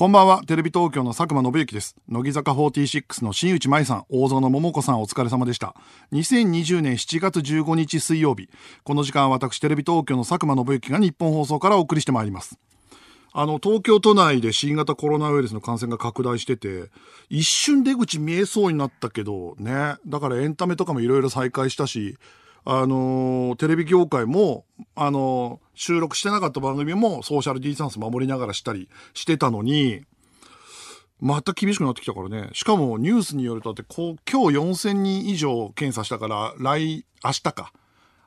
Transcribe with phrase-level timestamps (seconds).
[0.00, 1.94] こんばんは、テレビ東京の佐久間信之です。
[2.08, 5.74] 乃木坂46の新内舞さん、大園桃子さんお疲れ様でした。
[6.12, 8.48] 2020年7月15日水曜日、
[8.82, 12.58] この時間は私テレビ東京の佐久間信之が日本放送からお送りしてまいります。
[13.34, 16.88] あの、東京都内で新型コロナウイルスの感染が拡大してて、
[17.28, 19.96] 一瞬出口見えそうになったけど、ね。
[20.06, 22.16] だからエンタメとかもいろいろ再開したし、
[22.64, 24.64] あのーテレビ業界も、
[24.94, 30.02] あのー収録してなかった番組もソーシャルディスタンス守りながらしたりしてたのに、
[31.20, 32.50] また厳しくなってきたからね。
[32.52, 37.72] しかもニュースによると、だってこう、今日4000人以上検査したから、来、明日か。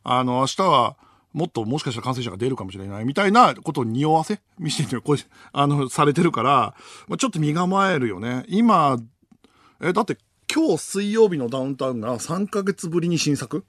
[0.04, 0.98] あの、明日は、
[1.34, 5.20] もっともしかしたら感染者が出るかもしれないみたいなことを匂わせ見せてる、これ、
[5.52, 6.76] あの、されてるから、
[7.08, 8.46] まあちょっと身構えるよね。
[8.48, 8.98] 今、
[9.82, 10.18] え、だって
[10.54, 13.66] 今日水曜日のダウンタウンが3ヶ月ぶりに新作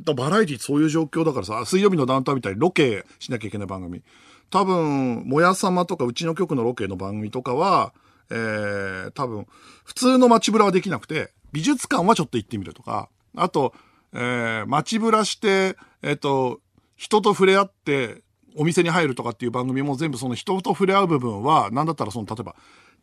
[0.00, 4.02] だバラエティそういう状況だからさ、水曜日のダウンタウンみたいにロケしなきゃいけない番組。
[4.50, 7.92] 多分、もやさまとかうちの局のロケの番組とかは、
[8.30, 9.46] えー、多分、
[9.84, 13.74] 普通の街ぶらはできなくて、美術館はちょっと行ってみるとか、あと、
[14.12, 16.60] えー、街ぶらして、えっ、と、
[16.96, 18.22] 人と触れ合って、
[18.56, 22.56] お店に入るとかっていう番組も全部その人と触れ合う部分は、なんだったらその、例えば、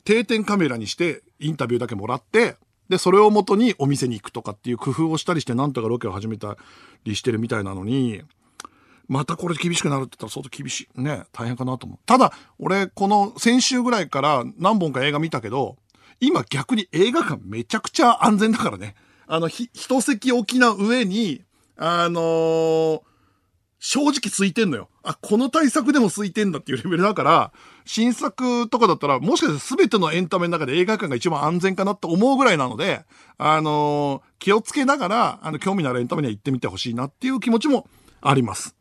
[0.04, 2.58] 定点カメラにしてインタビューだけもらって、
[2.90, 6.58] で、それをもとにお店に行くとかっていう工夫をしたりして、なんとかロケを始めた
[7.04, 8.22] りしてるみたいなのに、
[9.08, 11.02] またこれ厳しくなるって言ったら相当厳しい。
[11.02, 12.00] ね、大変かなと思う。
[12.06, 15.78] ただ、俺、この先週ぐらいから何本か映画見たけど、
[16.20, 18.96] 今逆に映画館めちゃくちゃ安全だからね。
[19.28, 21.44] あの、ひ、一席置きな上に、
[21.78, 23.02] あのー
[23.88, 24.90] 正直空いてんのよ。
[25.04, 27.52] あ、この対策でも空いてんだっていうレベルだから、
[27.86, 33.06] 新作とかだったら、もしかして全てのエンタメの中で映画館が一番安全かなって思うぐらいなので、
[33.38, 37.88] あのー気をつけながら、あの、興味のあるエンタメには行ってみてほしいなっていう気持ちも
[38.22, 38.76] あります。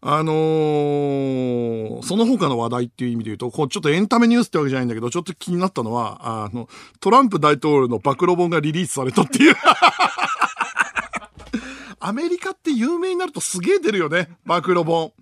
[0.00, 9.54] あのーその他の話題っていう意味で言うと、こうちょっとエンタメニュースってわけじゃないんだけど、ちょっと気になったのは、あの、トランプ大統領の暴露本がリリースされたっていう。
[12.04, 15.12] アメリカって有名になるとすげえ出るよね、暴露本。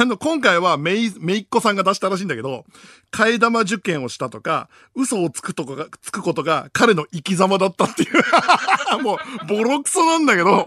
[0.00, 2.64] あの、今回はめい、めいっ子さんが出したらしいんだけど、
[3.12, 8.12] 替え玉受験をしたとか、嘘をつくとかが、つくことが彼の生き様だったっていう。
[9.04, 10.66] もう、ボロクソなんだけど。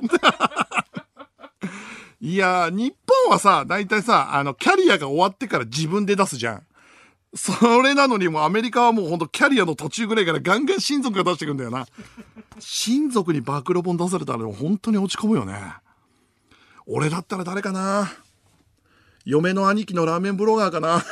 [2.21, 6.63] いやー、日本はさ、大体さ、あの、キャリアが終わってから自分で出すじゃん。
[7.33, 11.85] それなのにもうアメリカはもうほんとキャリアの途中ぐらいからガンガン親族が出してくんだよな。
[12.59, 15.55] 親族に暴露本出されたら本当に落ち込むよね。
[16.85, 18.11] 俺だったら誰かな
[19.23, 21.03] 嫁の兄貴のラーメンブロガーかな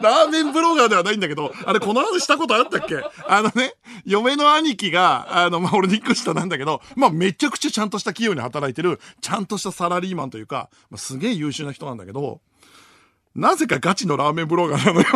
[0.00, 2.96] ラーメンブロガーではないんだけど、あれこの話したことあったっけ？
[3.28, 3.74] あのね、
[4.04, 12.40] 嫁の兄貴が、あの、まあ、俺ニック下なんだけど、まあ、めちゃくちゃちゃんとした企業に働いてる、ちゃんとしたサラリーマンというか、まあ、すげえ優秀な人なんだけど、
[13.34, 15.06] なぜかガチのラーメンブロガーなのよ。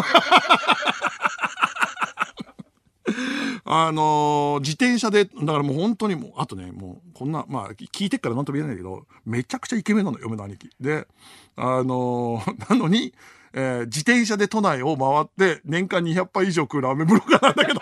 [3.71, 10.71] あのー自転車で、だからもう本当にもう、あとね、もう、こんな、まあ、聞いてっからなんとも言えないけど、めちゃくちゃイケメンなの、嫁の兄貴。
[10.81, 11.07] で、
[11.55, 13.13] あのーなのに、
[13.53, 15.27] えー自転車で都内を回っ
[15.57, 17.81] て、年間200杯以上食うラーメンブロガーなんだけど、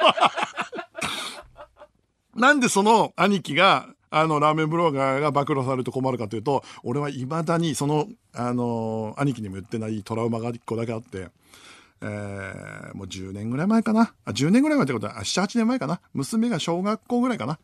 [2.35, 11.29] なんでその兄貴が、あの、ラーメンブロガーが暴露されると困るかというと、俺は未だにその、あの兄貴にも言ってないトラウマが一個だけあって、
[12.01, 14.15] えーもう10年ぐらい前かな。
[14.25, 16.01] あ、10年ぐらい前ってことは、あ7、8年前かな。
[16.15, 17.59] 娘が小学校ぐらいかな。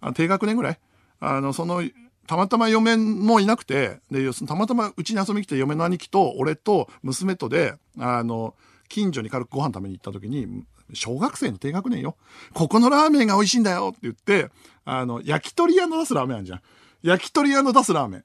[0.00, 0.78] あ低学年ぐらい。
[1.20, 1.82] あの、その、
[2.26, 8.54] たまたま嫁もいなくて、で、たまたまうちに遊びに来て嫁の兄貴と俺と娘とで、あの、
[8.88, 10.64] 近所に軽くご飯食べに行った時に、
[10.94, 12.16] 小学生の低学年よ。
[12.54, 14.50] ここのラーメンが美味しいんだよって言って、
[14.84, 16.60] あの、焼き鳥屋の出すラーメンあるじゃん。
[17.02, 18.24] 焼き鳥屋の出すラーメン。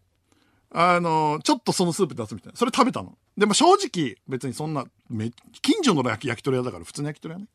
[0.72, 2.58] あの、ちょっとそのスープ出すみたいな。
[2.58, 3.18] それ食べたの。
[3.38, 5.31] でも正直、別にそんな、め、
[5.62, 7.48] 近所の焼き鳥屋だから普通の焼き鳥屋ね。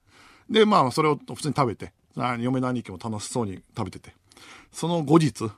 [0.48, 4.15] で、まあ、それを普通に食べて、あ嫁の兄貴も楽しそうに食べてて。
[4.72, 5.50] その後日、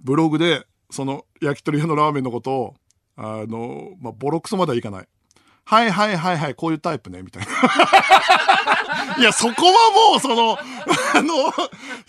[0.00, 2.74] ブログで、その焼き鳥屋のラーメンのことを、
[3.16, 5.08] あの、まあ、ボロクソまではいかない。
[5.68, 7.48] はいはいはいはい、こういうタイプね、みたいな。
[9.18, 11.52] いや、そこはもう、その、あの、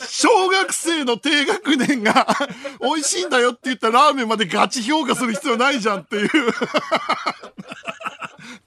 [0.07, 2.27] 小学生の低学年が、
[2.79, 6.27] 美味しいんだよって言ったラーメンまでガチ評価する必要ないじゃんっていう。
[6.27, 6.31] っ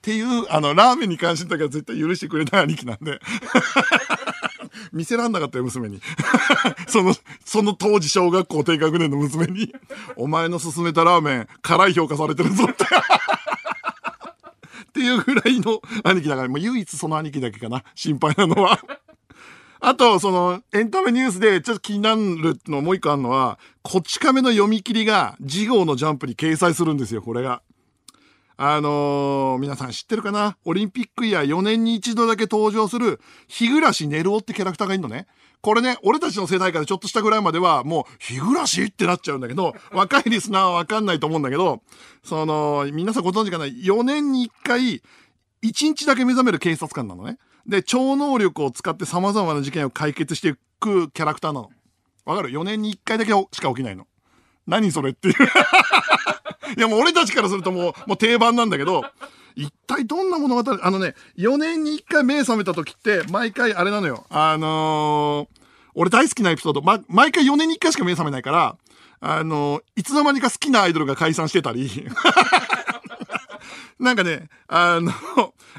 [0.02, 3.20] ていう、あの、ラーメンに関してだけは絶対許してくれない兄貴なんで。
[4.92, 6.00] 見せらんなかったよ、娘に。
[6.88, 7.14] その、
[7.44, 9.72] その当時小学校低学年の娘に、
[10.16, 12.84] お前の勧めたラーメン、辛い評価されてるぞって。
[14.90, 18.80] っていうぐらいの兄貴だから、もう唯一その兄貴だけかな、心配なのは。
[19.82, 27.62] あと、その、エンタメニュースでちょっと気になるのもう一個あるのは、こち亀の読み切りが、次号のジャンプに掲載するんですよ、これが。
[28.58, 30.58] あのー、皆さん知ってるかな？
[30.66, 35.26] オリンピックイヤー4年に一度だけ登場する、日暮ねるおってキャラクターがいるのね。
[35.62, 41.82] これね、俺たちの世代からちょっとしたぐらいまでは、もう、日暮ってなっちゃうんだけど、 若いリスナーはわかんないと思うんだけど、
[42.24, 45.02] その、皆さんご存知かな ?4 年に1回、
[45.62, 47.38] 1日だけ目覚める警察官なのね。
[47.66, 51.70] で、超能力を使って様々な事件を解決していくキャラクターなの。
[52.24, 54.06] わかる ?4 年に1回だけしか起きないの。
[54.66, 55.34] 何それっていう
[56.78, 59.04] いやもう俺たちからするともう、もう定番なんだけど、
[59.56, 64.26] 一体どんな物語、あのね、4年に1回目覚めた時って、毎回あれなのよ。
[64.30, 65.60] あのー、
[65.94, 68.76] 俺大好きなエピソード、ま、毎回4年に1回しか目覚めないから、
[69.20, 72.06] あのー、いつの間にか好きなアイドルが解散してたり、
[73.98, 75.12] なんかね、あの、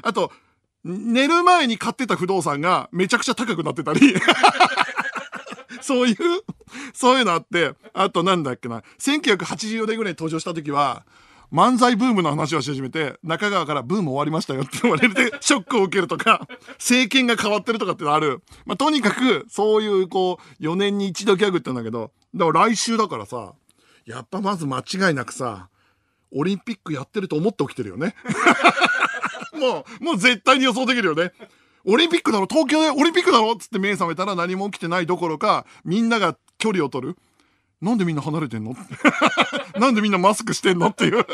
[0.02, 0.32] あと、
[0.84, 4.14] 寝る前に買ってた不動産がめちゃくちゃ高くなってたり。
[5.80, 6.16] そういう、
[6.92, 11.04] そういうのあって、あとなんだっけな、1984年ぐらいに登場した時は、
[11.52, 16.46] 漫才ブームの話をし始めて、中川からブーム終わりましたよって言われて、 ショックを受けるとか、
[16.78, 18.42] 政権が変わってるとかってのある。
[18.64, 23.52] まあ、とにかく、そういう、こう、4年に一度ギャグってんだけど、だから来週だからさ、
[24.06, 25.68] やっぱまず間違いなくさ、
[26.34, 28.14] オリンピックやってると思って起きてるよね。
[29.52, 31.32] もう、もう絶対に予想できるよね。
[31.84, 32.46] オリンピックだろ？
[32.48, 33.54] 東京でオリンピックだろ？
[33.56, 37.16] つって目覚めたら何も起きてないどころか、みんなが距離を取る。
[37.82, 38.76] なんでみんな離れてんの？
[39.78, 40.86] なんでみんなマスクしてんの？
[40.88, 41.26] っていう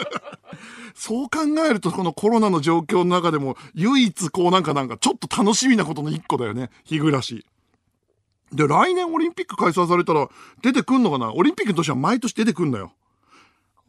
[0.94, 6.70] そう考えると、このコロナの状況の中でも、唯一こうなんかなんか、ちょっと楽しみなことの一個だよね。
[6.84, 7.46] 日暮らし。
[8.52, 10.28] で、来年オリンピック開催されたら、
[10.62, 11.32] 出てくんのかな？
[11.32, 12.92] オリンピックの年は毎年出てくんのよ。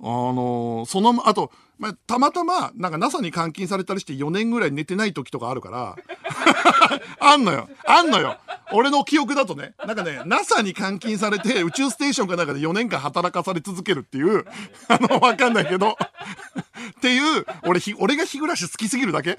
[0.02, 5.96] あのー、その、あと、まあ、たまたま、なんか NASA に監禁されたりして4年ぐらい寝てない時とかあるから、
[7.22, 7.70] あんのよ。
[7.88, 8.38] あんのよ。
[8.74, 14.46] 俺の記憶だとね、なんかね、NASA に監禁されて宇宙ステーションかなんかで4年間働かされ続けるっていう、
[14.90, 19.38] あの、わかんないけど、っていう、俺、ひ、俺が日暮らし好きすぎるだけ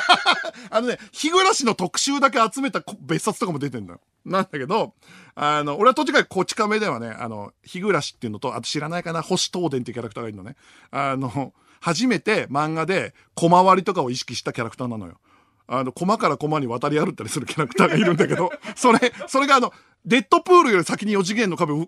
[0.70, 4.00] あのね、日暮らしの特集だけ集めた別冊とかも出てんだよ。
[4.24, 4.94] なんだけど、
[5.34, 10.56] あの、俺は途中からこち亀ではね、あの、日暮らしっていうのと、あと知らないかな、星東電っていうキャラクターがいるのね。
[10.90, 11.52] あの、
[11.84, 15.20] 初めて漫画で小回りとかを意識したキャラクターなのよ。
[15.66, 19.70] あの、コマからコマに渡り歩ったりするキャラクターがいるんだけど、 それ、それがあの、
[20.06, 21.86] デッドプールより先に4次元の壁を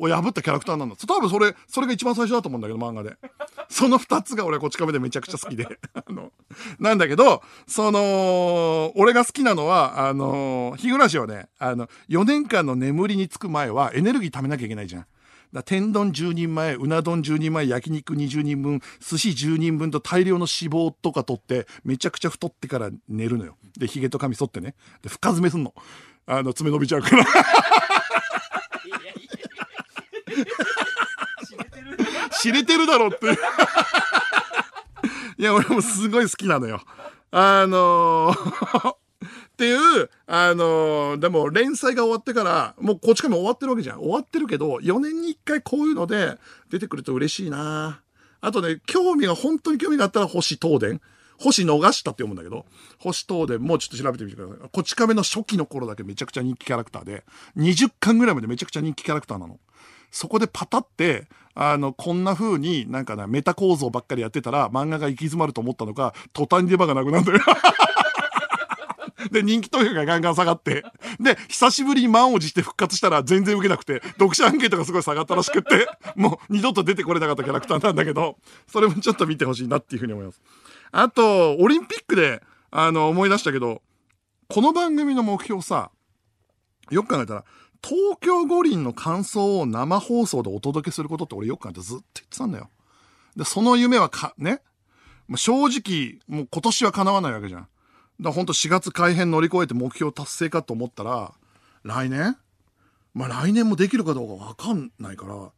[0.00, 0.96] 破ったキャラクターなんだ。
[0.96, 3.16] 多分それ、それが一番最初だと思うんだけど、漫画で。
[3.68, 5.78] その2つが俺はこっち亀でめちゃくちゃ好きで。
[5.94, 6.32] あの、
[6.80, 15.06] なんだけど、その、俺が好きなのは、あの、日暮らしはね、あの、4年間の眠りにつく前はエネルギー貯めなきゃいけないじゃん。
[15.52, 23.56] だ天丼10人前、うな丼10人前、焼肉20人分、寿司10人分と大量の脂肪とか取って、めちゃくちゃ太ってから寝るのよ。
[23.78, 24.74] で、髭と髪剃ってね。
[25.02, 25.74] で、深爪すんの。
[26.26, 27.24] あの、爪伸びちゃうから。
[32.40, 33.26] 知れてるだろって
[35.38, 36.82] いや、俺もすごい好きなのよ。
[37.30, 39.05] あのー
[39.56, 44.00] っていう、あのー、でも連載が終わってから、もうこっちからも終わってるわけじゃん。
[44.00, 46.36] 終わってるけど、4年に1回こういうので
[46.68, 48.02] 出てくると嬉しいな
[48.42, 51.00] あとね、興味が、本当に興味があったら星東電。
[51.38, 52.66] 星逃したって読むんだけど、
[52.98, 54.68] 星東電もうちょっと調べてみてください。
[54.70, 57.24] こち亀の初期の頃だけめちゃくちゃ人気キャラクターで、
[57.56, 59.58] 20巻ぐらいまでめちゃくちゃ人気キャラクターなの。
[60.10, 67.40] そこでパタって、あの、こんな風になんかな、メタ構造ばっかりやってたら漫画が行き詰まると思ったのか、途端に出番がなくなるんだよ。
[69.30, 70.84] で、人気投票がガンガン下がって、
[71.20, 80.40] で、久しぶりに満を持して復活したら全然受けなくて、読者アンケートがすごい下がったらしくって、 もう二度と出てこれなかったキャラクターなんだけど、それもちょっと見てほしいなっていうふうに思います。
[80.92, 83.82] あと、オリンピックで、あの、思い出したけど、
[84.48, 85.90] この番組の目標さ、
[86.90, 87.44] よく考えたら、
[87.82, 92.70] 東京五輪の感想を生放送でお届けすることって俺よく考えてずっと言ってたんだよ。
[93.36, 94.60] で、その夢はか、ね、
[95.34, 97.68] 正直、もう今年は叶わないわけじゃん。
[98.20, 101.32] だ本当4月改編乗り越えて目標達成かと思ったら、
[101.84, 102.36] 来年？
[103.14, 105.52] まあ来年もできるかどうかわかんないから、こ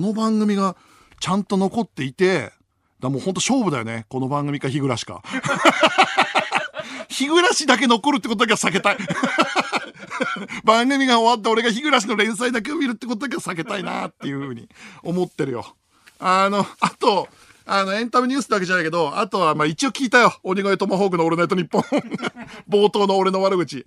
[0.00, 0.76] の番組が
[1.20, 2.52] ちゃんと残っていて、
[3.00, 4.06] だもうほんと勝負だよね。
[4.08, 5.22] この番組か日暮らしか。
[7.08, 8.98] 日暮らしだけ残るってことだけは避けたい。
[10.64, 14.68] 番組が終わって俺が日暮らしの連載だけを見るってことだけは避けたいなっていうふうに
[15.02, 15.76] 思ってるよ。
[16.18, 17.28] あの、あと、
[17.68, 20.32] あの、エンタメニュースだけじゃないけど、あとは、まあ一応聞いたよ。
[20.44, 21.82] 鬼越トマホークのオールナイトニッポン。
[22.70, 23.84] 冒頭の俺の悪口。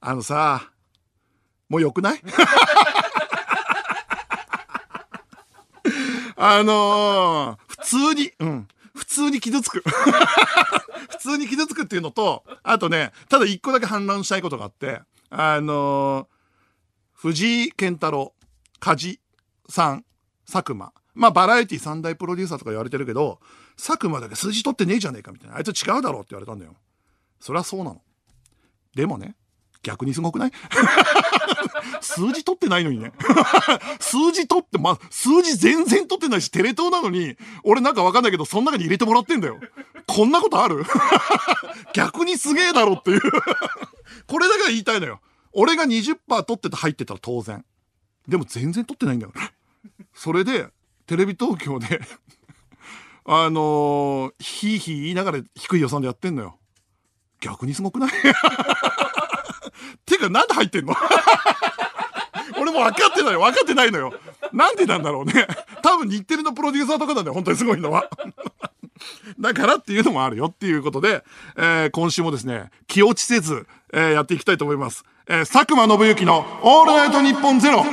[0.00, 0.70] あのさ、
[1.68, 2.20] もう良くない？
[6.36, 8.68] あのー、普通に、うん。
[8.94, 9.82] 普通に傷つく。
[11.10, 16.26] 普通に傷つくっていうのと、あとね、ただ一個だけ反論したいことがあって、あのー、
[17.14, 18.34] 藤井健太郎、
[18.80, 19.20] 梶
[19.68, 20.04] さん、
[20.50, 20.92] 佐久間。
[21.16, 23.40] まあ、バラエティ三大プロデューサーとか言われてるけど、
[23.76, 25.56] 佐久間だけ数字取ってねえじゃねえかみたいな。
[25.56, 26.74] あいつ違うだろって言われたんだよ。
[27.40, 28.02] そりゃそうなの。
[28.94, 29.34] でもね、
[29.82, 30.52] 逆にすごくない？
[32.00, 33.12] 数字取ってないのにね。
[34.00, 39.58] 数字取って、まあ、数字全然取ってないし、テレ東なのに、俺なんかわかんないけど、その中に入れてもらってんだよ。
[40.06, 40.84] こんなことある？
[41.94, 43.20] 逆にすげえだろっていう
[44.26, 45.20] これだけは言いたいのよ。
[45.52, 47.64] 俺が20%取ってて入ってたら当然。
[48.28, 49.32] でも全然取ってないんだよ。
[50.14, 50.68] それで、
[51.06, 52.00] テレビ東京で
[53.28, 56.58] あのー、ひいひい言いながら低い予算でやってんのよ。
[57.40, 58.10] 逆にすごくない？
[60.06, 60.94] てか、なんで入ってんの？
[62.58, 63.40] 俺も分かってないよ。
[63.40, 64.14] 分かってないのよ。
[64.52, 65.46] なんでなんだろうね。
[65.82, 67.34] 多分日テレのプロデューサーとかなんだよ。
[67.34, 68.08] 本当にすごいのは。
[69.38, 71.24] だからっていうのもあるよっていうことで、
[71.56, 75.04] えー、今週もですね、気落ちせず、えー、やっていきたいと思います。
[75.28, 77.84] えー、佐久間信之のオールナイトニッポンゼロ。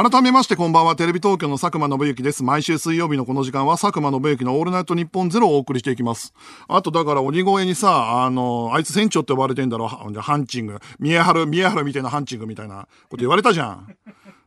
[0.00, 2.44] 改めましてこんばんは、テレビ東京の佐久間信之です。
[2.44, 6.32] 毎週水曜日のこの時間は佐久間信之のオールナイトニッポンゼロをお送りしていきます。
[6.68, 10.78] あとだから鬼越にさ、あの、あいつ船長って呼ばれてんだろ、ハンチング。
[11.00, 13.96] 見え張る、見え張るみたいなハンチングみたいなこと言われたじゃん。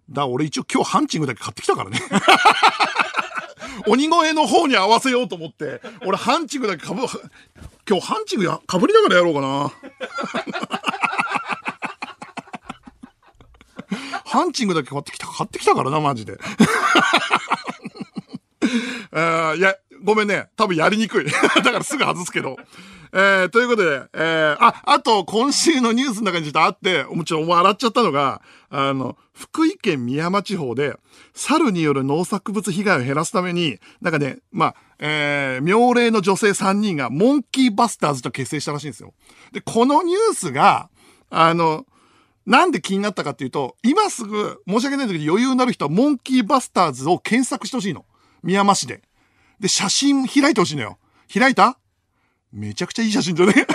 [0.10, 2.00] だ俺一応今日ハンチングだけ買ってきたからね。
[3.88, 7.01] 鬼越の方に合わせようと思って、俺ハンチングだけかぶ、
[7.89, 9.74] 今日ハンチングや、かぶりながらやろうかな。
[14.31, 16.38] ハンチングだけ買ってきた、買ってきたからな、マジで。
[19.11, 20.47] あ いや、ごめんね。
[20.55, 21.25] 多分やりにくい。
[21.61, 22.55] だからすぐ外すけど。
[23.13, 30.95] えー、ということで、えー、あ、あと、今週のニュースの中にちょっとあって、もちろん笑っちゃったのが、あの、福井県美山地方で、
[31.33, 39.13] 猿による農作物被害を減らすために、なんかね、まあ、えー、妙齢の女性3人が、モンキーバスターズと結成したらしいんですよ。
[39.51, 40.89] で、このニュースが、
[41.29, 41.85] あの、
[42.45, 48.05] なんで気になったかっていうと、今すぐ、申し訳ないんだけど余裕のある人はモンキーバスターズを検索してほしいの。
[48.43, 49.01] 宮山市で。
[49.60, 50.98] で、写真開いてほしいのよ。
[51.33, 51.77] 開いた？
[52.51, 53.53] めちゃくちゃいい写真じゃね？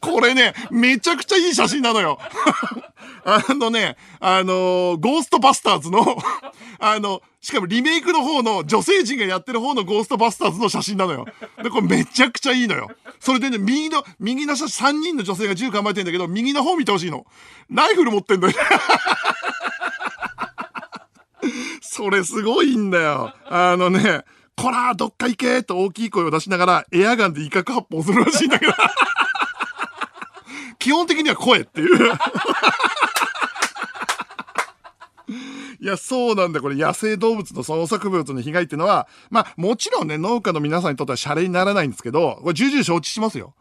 [0.00, 2.18] これね、めちゃくちゃいい写真なのよ。
[3.30, 6.16] あのね、あのー、ゴーストバスターズの
[6.80, 11.26] あの、しかもリメイクの方の女性陣がやってる方のゴーストバスターズの写真なのよ。
[11.62, 12.88] で、これめちゃくちゃいいのよ。
[13.20, 17.26] それでね、右の、右の写真、3人の女性が銃構えてんだけど、右の方見てほしいの。
[17.70, 18.54] ライフル持ってんだよ。
[21.82, 23.34] それすごいんだよ。
[23.46, 24.24] あのね、
[24.56, 28.72] こらどっか行けと大きい声を出しながら、エアガンで威嚇発砲するらしいんだけど。
[30.78, 32.12] 基本的には声っていう。
[35.80, 36.60] いや、そうなんだ。
[36.60, 43.54] これ野生動物の創作物の被害っていうのは、まあ、もちろんね、農家の皆さんにとってはシャレにならないんですけど、これ重々承知しますよ。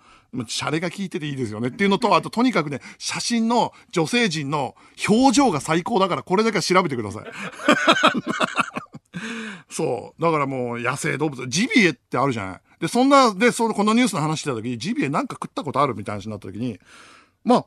[0.48, 4.76] シャレが効いてていいですよねっていうのと、あととにかくね、写真の女性陣の
[5.08, 7.24] 表情が最高だから、これだけは調べてください。
[9.78, 10.22] そう。
[10.22, 12.62] だからもう野生動物、ジビエってあるじゃない。
[12.80, 16.80] で、そんな、で、その、このニュースの話してた時に、ジビエなんか食ったことあるみたいな話になった時に、
[17.44, 17.66] まあ、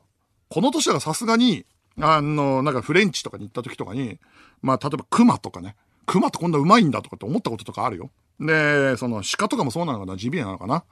[0.49, 1.65] この年はさすがに、
[2.01, 4.19] あの、なんかフレンチとかに行った時とかに、
[4.61, 8.09] まあ、例えば熊とかね、熊ってこんなうまいんだとかって思ったこととかあるよ。
[8.41, 10.83] で、その鹿とかもそうなのかな、ジビエなのかな。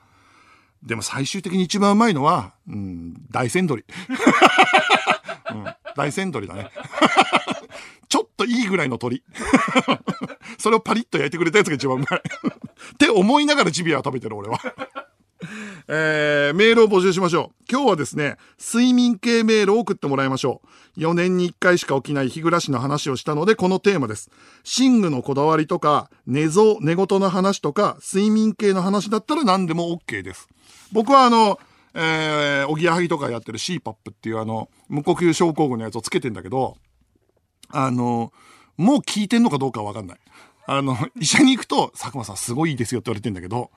[0.83, 3.83] でも最終的に一番うまいのは、うん、大山鶏。
[5.51, 5.63] うん、
[5.97, 6.69] 大山鶏だね。
[8.09, 9.23] ちょっといいぐらいの鳥。
[10.57, 12.19] それをパリッと焼いてくれたやつが一番うまい。
[12.19, 14.59] って思いながらジビエは食べてる俺は。
[15.87, 17.63] えー、メールを募集しましょう。
[17.69, 20.61] 今日はですね、睡眠系メールを送ってもらいましょ
[20.97, 20.99] う。
[20.99, 24.29] 4年に1回しか起きない日暮らしの話をしたので、このテーマです。
[24.79, 30.49] 寝具のこだわりとか、寝相、寝言の話とか、睡眠系の話だったら何でも OK です。
[30.91, 31.59] 僕はあの、
[31.93, 36.75] えー、おぎやはぎとかやってる CPAP っていうあの、無呼吸症候群のやつをつけてんだけど、
[37.71, 38.31] あの、
[38.77, 40.17] もう聞いてんのかどうかわかんない。
[40.65, 43.71] あの、医者に行くと、佐久間さんすごいいいですよって言われてんだけど、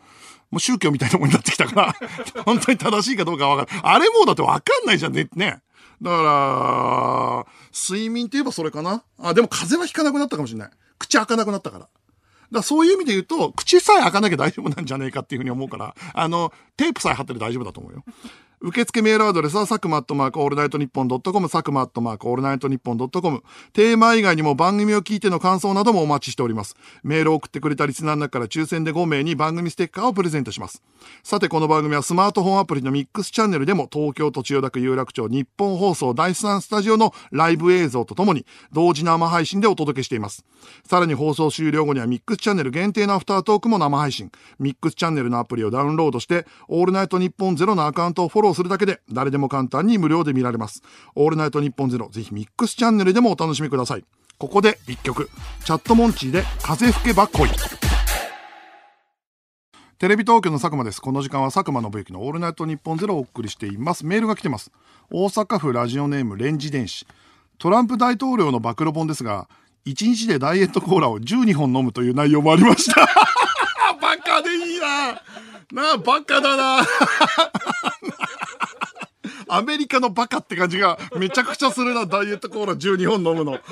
[0.51, 1.97] もう宗教みたいなものになってきたから
[2.45, 3.83] 本当に正しいかどうかわかんない。
[3.85, 5.29] あれもうだってわかんないじゃんね。
[5.35, 5.63] ね。
[6.03, 9.03] だから、睡眠って言えばそれかな？
[9.19, 10.71] あ、でも風邪はひかなくなったかもしれない。
[10.99, 11.85] 口開かなくなったから。
[11.85, 11.93] だか
[12.51, 18.05] らそういう意味で言うと、口さえ開かなきゃ大丈夫なんじゃねえかっていうふうに思うから、あの、テープさえ貼ってる大丈夫だと思うよ。
[18.65, 23.43] 受付メールアドレスは、サクマアットマークオールナイトニッポンドットコム、サクマアットマークオールナイトニッポンドットコム。
[23.73, 26.77] テーマ以外にも番組を聞いての感想などもお待ちしております。
[27.03, 30.81] メールを送ってくれたリスナーの中から抽選で5名に番組ステッカーをプレゼントします。
[31.25, 40.45] さて、この番組はスマートフォンアプリのミックスチャンネルでも、東京都千代田区有楽町ニッポン放送第3スタジオのライブ映像とともに、同時生配信でお届けしています。
[40.85, 44.31] さらに放送終了後にはミックスチャンネル限定のアフタートークも生配信。
[44.61, 50.83] ミックスチャンネルのアプリをダウンロードして、オールナイトニッポンゼロのアカウントをフォローローするだけで誰でも簡単に無料で見られます。
[51.15, 54.05] オールナイトニッポンゼロ、ぜひミックスチャンネルでもお楽しみください。
[54.39, 55.31] ここで一曲。
[55.65, 57.49] チャットモンチーで風吹けば来い。
[59.99, 61.01] テレビ東京の佐久間です。
[61.01, 64.05] この時間は佐久間信之のオールナイトニッポンゼロをお送りしています。
[64.05, 64.73] メールが来てます。
[65.11, 67.07] 大阪府ラジオネームレンジ電子。
[67.59, 69.49] トランプ大統領の暴露本ですが、
[69.87, 73.07] 1日でダイエットコーラを12本飲むという内容もありました。
[74.01, 75.23] バカでいいな
[75.73, 76.87] なあ、バカだな
[79.55, 83.59] アメリカのバカって感じがめちゃくちゃするな、ダイエットコーラ12本飲むの。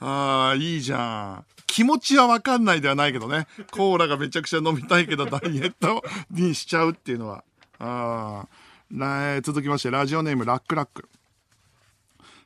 [0.00, 1.44] ああ、いいじゃん。
[1.66, 3.46] 気持ちはわかんないではないけどね。
[3.70, 7.44] コーラがめちゃくちゃ飲みたいけど、ダイエットにしちゃうっていうのは。
[7.78, 8.46] あ
[8.92, 11.08] あ、続きまして、ラジオネームラックラック。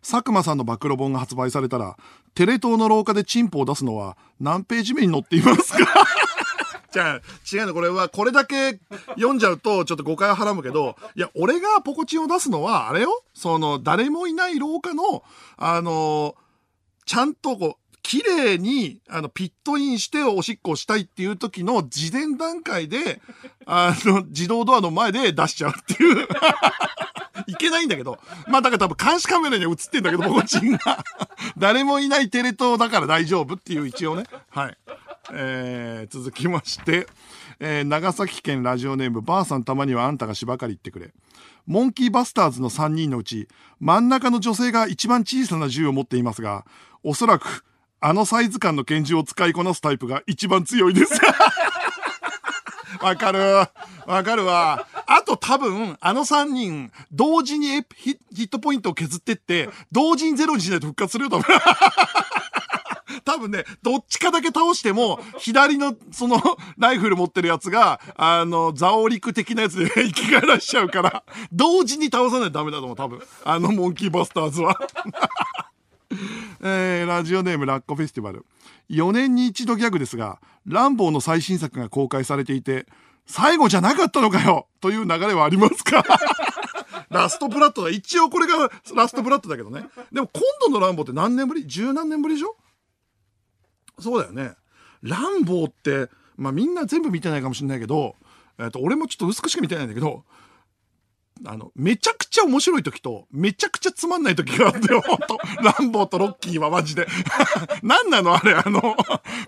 [0.02, 1.96] 佐久間さんの暴露本が発売されたら、
[2.34, 6.06] テレ東の廊下でチンポを出すのは何ページ目に載っていますか？
[6.92, 7.20] じゃあ、
[7.52, 8.78] 違うの、これは、これだけ
[9.14, 15.24] 読んじゃうと、ちょっと誤解をはらむけど、いや、俺がポコチンを出すのは、あれよその、誰もいない廊下の、
[15.56, 16.34] あの
[17.06, 23.22] ちゃんとこう、綺麗に、あの、ピットインしておしっこしたいっていう時の事前段階で、
[23.64, 26.28] あの、自動ドアの前で出しちゃうっていう。
[27.46, 28.18] いけないんだけど。
[28.48, 31.04] まあだから多分監視カメラに映ってんだけど、ポコチンが。
[31.56, 34.24] 誰もいないテレ東だから大丈夫っていう一応ね。
[34.50, 34.76] はい。
[35.30, 37.06] えー、続きまして、
[37.60, 41.12] えー、長崎県ラジオネームばあさんたまにはあんたが芝刈り行ってくれ。
[41.66, 43.48] モンキーバスターズの3人のうち、
[43.78, 46.64] 真ん中の女性が一番小さな銃を持っていますが、
[47.04, 47.64] おそらく、
[48.00, 51.20] あのサイズ感の拳銃を使いこなすタイプが一番強いです。
[53.00, 53.38] わかる。
[54.06, 54.86] わかるわ。
[55.06, 61.44] あと多分、あの3人、同時にヒットポイントを削ってって、同時にゼロにしないと復活するよ、多分。
[63.24, 66.40] 多分ね、どっちかだけ倒しても、左の、その、
[66.78, 73.20] ライフル持ってるやつが、あの、ザオリク的なやつで 生き返らしちゃうから、同時に倒さないとダメだと思う、多分。
[73.44, 74.78] あの、モンキーバスターズは。
[76.62, 78.44] えー、ラジオネームラッコフェスティバル。
[78.90, 82.86] 4年に一度ギャグですが、ランボーの最新作が公開されていて、
[83.26, 86.04] 最後じゃなかったのかよという流れはありますか？
[87.08, 87.90] ラストブラッドだ。
[87.90, 89.86] 一応これがラストブラッドだけどね。
[90.12, 91.66] でも今度のランボーって何年ぶり？
[91.66, 92.56] 十何年ぶりでしょ？
[93.98, 94.54] そうだよね。
[95.02, 98.16] ランボーって、まあみんな全部見てないかもしれないけど、
[98.58, 100.24] えっ、と、俺もちょっと薄くしか見てないんだけど、
[101.44, 105.38] あの、めちゃくちゃ面白い時と、めちゃくちゃつまんない時があってよ、ほんと。
[105.62, 107.06] ランボーとロッキーはマジで。
[107.82, 108.34] 何なの？
[108.34, 108.96] あれ、あの、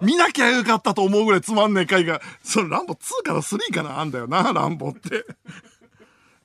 [0.01, 5.25] 見なきゃよかったと思うぐらいつまんない回が、そのランボー2から3かなあんだよな、ランボーって。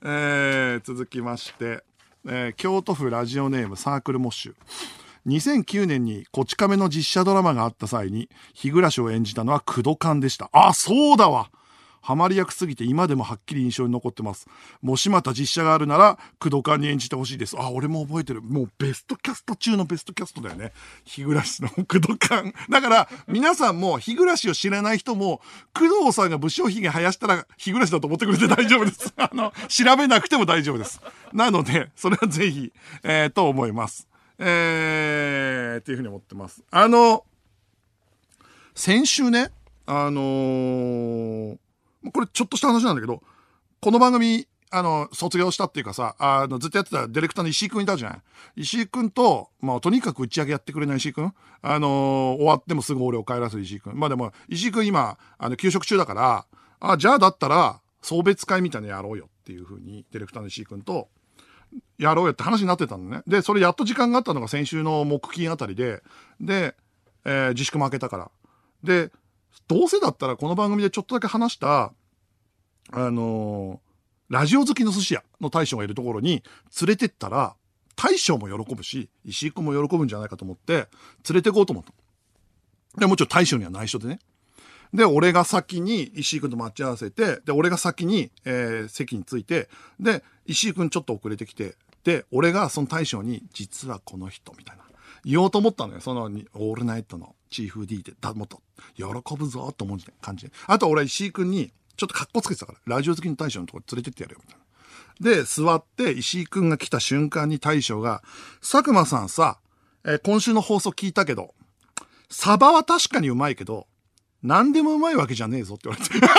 [0.01, 1.83] えー、続きまして、
[2.27, 4.53] えー、京都府ラジオネームサークルモッシュ。
[5.27, 10.49] 2009年にこち亀の実写ドラマがあった際に、日暮を演じたのは工藤勘でした。
[10.53, 11.49] あ、そうだわ
[12.01, 14.47] ハマり役すぎて今でもはっきり印象に残ってます。
[14.82, 17.55] もしまた実写があるなら、工藤勘に演じてほしいです。
[17.60, 18.41] あ、俺も覚えてる。
[18.41, 20.71] もうベストキャスト中のベストキャストだよね。
[21.03, 21.41] 日暮の
[21.86, 22.53] 工藤勘。
[22.69, 25.41] だから、皆さんも日暮を知らない人も、
[25.73, 29.13] 工藤さんが武将髭生やしたら日暮だと思ってくれて大丈夫です。
[29.17, 31.01] あの、調べなくても大丈夫です。
[31.34, 32.71] なので、それはぜひ、
[33.03, 34.08] えー、と思います。
[34.39, 36.63] えー、っていうふうに思ってます。
[36.71, 37.25] あの、
[38.73, 39.52] 先週ね、
[39.86, 41.58] あのー
[42.13, 43.21] これちょっとした話なんだけど、
[43.82, 48.21] この番組、あの、卒業したっていうかさ、あの、ずっとやってたディレクターの石井くんいたじゃん。
[48.56, 51.34] 石井くんと、まあ、とにかく打ち上げやってくれない石井くん？
[51.62, 53.99] あのー、終わってもすぐ俺を帰らせる石井くん。
[53.99, 56.45] まあでも、石井くん今、あの、休職中だから、
[56.80, 61.10] あ、じゃあだったら、送別会みたいなのやろうよっていうふうに、ディレクターの石井くんと、
[61.97, 63.23] やろうよって話になってたんだね。
[63.27, 66.01] で、それやっと時間があったのが先週の木金あたりで、
[66.39, 66.75] で、
[67.25, 68.32] えー、自粛も開けたから。
[68.84, 69.12] で、
[69.67, 71.93] どうせだったらこの番組でちょっとだけ話した、
[72.91, 76.43] あのー、ラジオ好きの寿司屋の大将がいるところに
[76.82, 77.55] 連れてったら、
[77.95, 80.88] 大将も喜ぶし、石井君も喜ぶんじゃないかと思って、
[81.29, 82.99] 連れて行こうと思った。
[82.99, 84.19] で、もちろん大将には内緒でね。
[84.93, 94.84] で、俺が先に石井君と待ち合わせて、で、俺が先に、えー、席に着いて、で、石井君ちょっと遅れてきて、で、俺がその大将に、実はこの人、みたいな。
[95.25, 96.02] 言おうと思ったのよ。
[96.02, 98.62] その、オールナイトのチーフ D で、だ、もっと、
[98.95, 100.54] 喜ぶぞ、と思う感じで。
[100.67, 105.36] あと俺、石井君に、ちょっと格好つけてたから、ラジオ好きの大将のとこ連れてってやるよ、みたいな。
[105.36, 108.23] で、座って、石井くんが来た瞬間に大将が、
[108.62, 109.60] 佐久間さんさ、
[110.06, 111.54] えー、今週の放送聞いたけど、
[112.30, 113.88] サバは確かにうまいけど、
[114.43, 116.12] 何でもうまいわけじゃねえぞって言われて。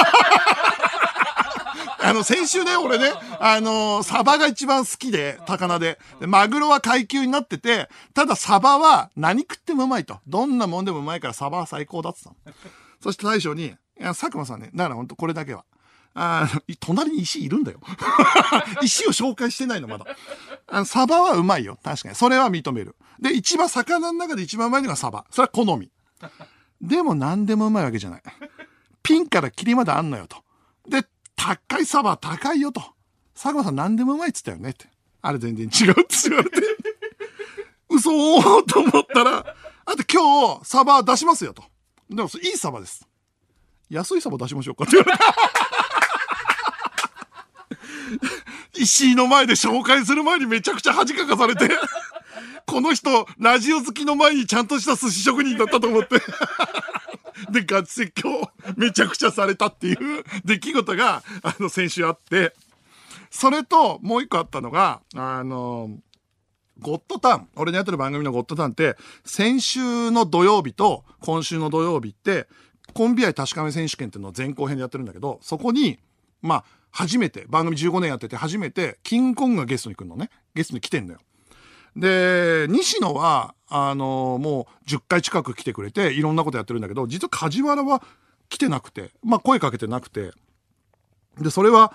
[2.02, 6.26] あの、先週ね、俺ね、あのー、サバが一番好きで、高菜でで。
[6.26, 10.18] マグロは階級になってて、ただサバは何食ってもうまいと。
[10.26, 12.36] どんなもんでもうまいからサバは最高だってたの。
[13.02, 15.64] そして大将に、いや、佐久間さんね、だから本当これだけは。
[16.14, 16.48] あ、
[16.80, 17.80] 隣に石いるんだよ。
[18.82, 20.06] 石を紹介してないの、まだ。
[20.68, 21.78] あの、サバはうまいよ。
[21.84, 22.14] 確かに。
[22.14, 22.96] それは認める。
[23.20, 25.24] で、一番、魚の中で一番うまいのがサバ。
[25.30, 25.90] それは好み。
[26.80, 28.22] でも何でもうまいわけじゃない。
[29.02, 30.38] ピンからキリまであんのよと。
[30.88, 31.04] で、
[31.36, 32.80] 高いサバ高いよと。
[33.34, 34.86] 佐久間さん何でもうまいっつったよねって。
[35.22, 36.60] あれ全然違うって言われて。
[37.88, 41.64] 嘘ーと思ったら、あと今日サバ出しますよと。
[42.08, 43.06] でもいいサバです。
[43.88, 45.24] 安いサバ出しましょうかって言われて。
[48.74, 51.68] 石井の前で紹介する前にめちゃくちゃ恥かかされて、
[52.70, 56.20] この人、ラジオ好きの前にちゃんとした寿司職人だったと思って。
[57.50, 62.54] で、ガチ説教めちゃくちゃされたっていう 出来事が、あの、先週あって、
[63.28, 65.90] それと、もう一個あったのが、あの、
[66.78, 67.48] ゴッドタン。
[67.56, 72.46] 俺のやってる番組のゴッドタンって、先週の土曜日と今週の土曜日って、
[72.94, 75.98] コンビ愛確かめ選手権っていうのを前後編でやってるんだけど、そこに、
[76.40, 80.30] まあ、初めて、番組15年やってて初めて、キングコングがゲストに来るのね。
[80.54, 81.18] ゲストに来てんのよ。
[81.96, 88.02] で、西野は、あのもう10回近く来てくれて、いろんなことやってるんだけど、実は梶原は
[88.48, 90.32] 来てなくて、まあ声かけてなくて、
[91.40, 91.94] で、それは、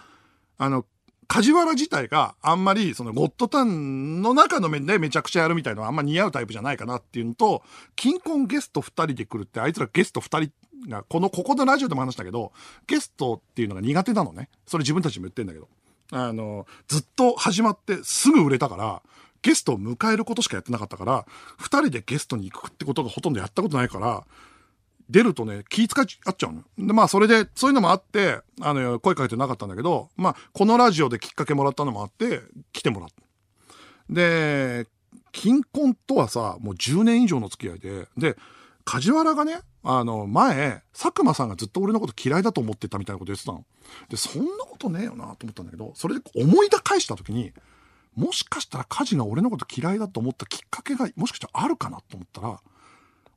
[0.57, 0.85] あの、
[1.27, 7.63] 梶原自体があんまりそのゴッドタンの中の面でめちゃくちゃやるみたいなのはあんま似合うタイプじゃないかなっていうのと、
[7.95, 12.51] 金婚ゲスト2人で来るってあいつらゲスト2人が、この、ここのラジオでも話したけど、
[12.87, 14.49] ゲストっていうのが苦手なのね。
[14.65, 15.67] それ自分たちも言ってんだけど。
[16.11, 19.01] あの、ずっと始まってすぐ売れたから、
[19.45, 21.23] ゲストを迎えることしかやってなかったから、
[21.59, 24.23] 2人でゲストに行くってことがほとんどやったことないから、
[25.07, 26.87] 出るとね、気使っちゃっちゃうの。
[26.87, 32.41] で、まあ、それで、そういうのもあって、あの、声かけてなかったんだけど、まあ、このラジオできっかけもらったのもあって、
[32.73, 33.21] 来てもらった。
[34.09, 34.87] で、
[35.31, 38.37] 金婚とはさ、もう10年以上の付き合いで、で、
[38.83, 43.63] 梶原がね、あの、前、佐久間さんがずっと俺のこと嫌いだと思ってたみたいなこと言ってたの。
[44.09, 47.53] で、そんなことねえよなと思ったんだけど、それで思い出返した時に、
[48.15, 52.59] もしかしたら梶が俺のこと嫌いだと思ったきっかけが、もしかしたらあるかなと思ったら、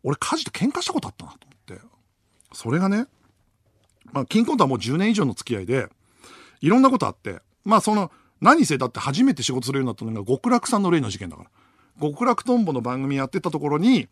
[0.03, 1.99] 俺梶と喧嘩したことあったなと思って。
[2.53, 3.07] それがね
[4.12, 5.88] まあ金婚とはもう10年以上の付き合いで
[6.61, 8.11] いろんなことあってまあその
[8.41, 11.51] 何せだって初めて仕事するようになったのが極楽さんの例の事件だから
[12.01, 14.09] 極楽とんぼの番組やってたところに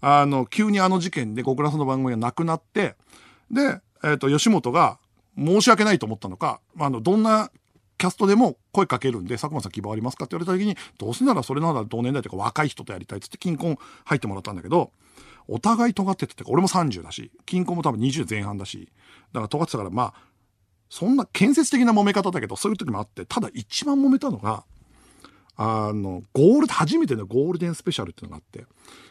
[0.00, 2.96] あの急にあの事件で極楽さんの番組がなくなって
[3.50, 4.98] で、えー、と吉本が
[5.36, 7.50] 申し訳ないと思ったのかあのどんな
[8.00, 14.90] キャストでも声かけるんで、佐久間さん希望ありますかって言われた時に、どうせならそれなら同年代とか若い人とやりたいっつって金婚入ってもらったんだけど、
[15.48, 18.88] お互い尖っててて俺も30だし金婚も多分20前半だし
[19.32, 20.14] だから尖ってたからまあ
[20.88, 24.64] そんな建設的な揉め方だけどそういう時もあってただ一番揉めたのが
[25.56, 28.64] あのゴール初めてのゴールデンスペシャルっていうのがあって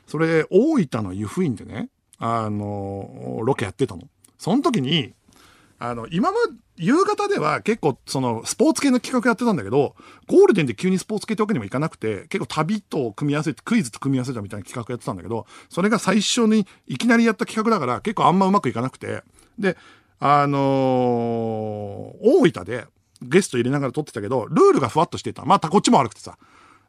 [0.08, 4.04] それ大分の湯布院でねあのロケやってたの。
[4.38, 5.14] その時に
[5.80, 6.38] あの今ま
[6.76, 9.96] 夕方では結構そのスポーツ系の企画やってたんだけど、
[10.28, 19.24] ゴールデンで急にスポーツ系ってわけにもいかなくて、結構旅と組み合わせて、クイズと組み合わせたみたいな企画やってたんだけど、それが最初にいきなりやった企画だから結構あんまうまくいかなくて、
[19.58, 19.78] で、
[20.20, 20.62] あのー、
[22.22, 22.86] 大分で
[23.22, 25.46] ゲスト入れながら撮ってたけど、ルールがふわっとしてた。
[25.46, 26.38] またこっちも悪くてさ。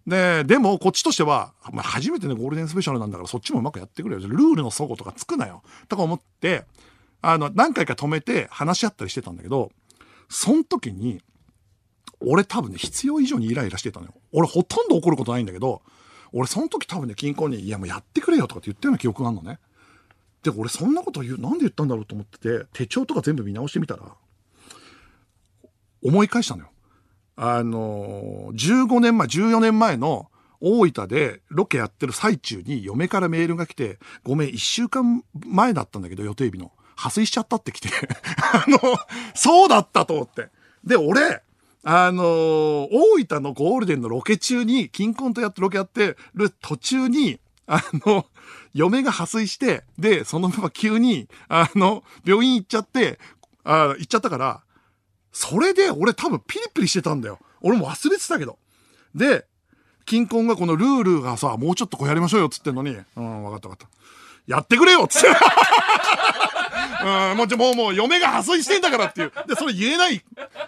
[0.06, 4.20] で、でもこっちとしては、まあ、初めてのゴールデンスペシャルなんだからそっちもうまくやってくれよ。
[4.20, 5.62] ルールの齟齬とかつくなよ。
[5.88, 6.64] とか思って、
[7.22, 9.70] あの、何回か止めて話し合ったりしてたんだけど、
[10.28, 11.22] そん時に、
[12.20, 14.14] 俺多分ね、必要以上にイライラしてたのよ。
[14.32, 15.82] 俺ほとんど怒ることないんだけど、
[16.32, 19.58] 俺その時多分ね、金庫に、いやもうやってくれよとかって言ったような記憶があるのね。
[20.42, 24.02] で、俺そんなこと言う、なんで言ったんだろうと思ってて、手帳とか全部見直してみたら、
[26.02, 26.70] 思い返したのよ。
[27.36, 30.30] あのー、15年前、14年前の
[30.60, 36.72] 大分でロケやってる最中に嫁からメールが来て、ごめん、1週間前だったんだけど、予定日の。
[37.00, 37.88] 破水しちゃったって来て
[38.52, 38.78] あの、
[39.34, 40.48] そうだったと思って。
[40.84, 41.42] で、俺、
[41.82, 48.26] あのー、大分のゴールデンのロケ中に、金婚とやってロケやってる途中に、あの、
[48.74, 53.18] 嫁が破水して、で、そのまま急に、あの、病院行っちゃって、
[53.64, 54.62] あ行っちゃったから、
[55.32, 57.38] それで俺多分ピリピリしてたんだよ。
[57.62, 58.58] 俺も忘れてたけど。
[59.14, 59.46] で、
[60.04, 64.00] 金婚がこのルールがさ、もうちょっとこうやりましょうよっつってんのに、うん、わかったわかった。
[64.50, 65.28] やってくれよっつって。
[67.02, 69.32] うん、もう、もう、もう、嫁が破水してんだからっていう。
[69.46, 70.20] で、それ言えない、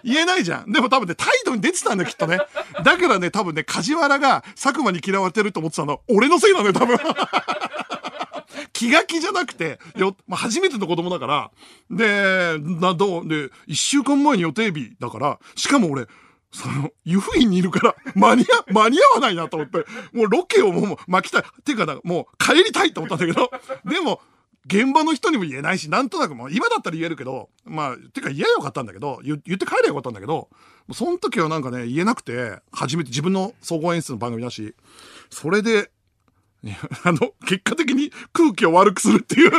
[0.03, 0.71] 言えないじゃん。
[0.71, 2.39] でも多分ね、態度に出てたんだよ、きっとね。
[2.83, 6.97] だからね、多分ね、梶原が佐久間に嫌われてると思ってたの、俺のせいなのよ、多分。
[8.71, 11.51] 気が気じゃなくて、よ、まあ、初めての子供だから、
[11.91, 16.07] で、な、どう、で、一週間前に予定日だから、しかも俺、
[16.53, 21.43] その、湯布院にいるから、 間に合、間に合わないなと思って、もうロケをもう巻きたい。
[21.65, 23.51] ていうか、もう帰りたいと思ったんだけど、
[23.91, 24.21] でも、
[24.65, 30.49] 現場の人にも言えないし、なんとなくもう今だったら言えるけど、まあ、てか言えよかったんだけど、言って帰れよかったんだけど、
[30.93, 34.73] その時はなんかね、言えなくて、初めて自分の総合演出の番組だし、
[35.29, 35.91] それで、
[37.03, 39.51] あの、結果的に空気を悪くするっていう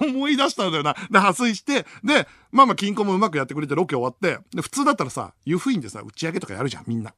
[0.00, 0.94] 思い出したんだよな。
[1.10, 7.14] で、破水して、で、まあまあ、金庫もうまくやってくれてロケ終わって、で、普通だったらさ、湯布院でさ、打ち上げとかやるじゃん、みんな。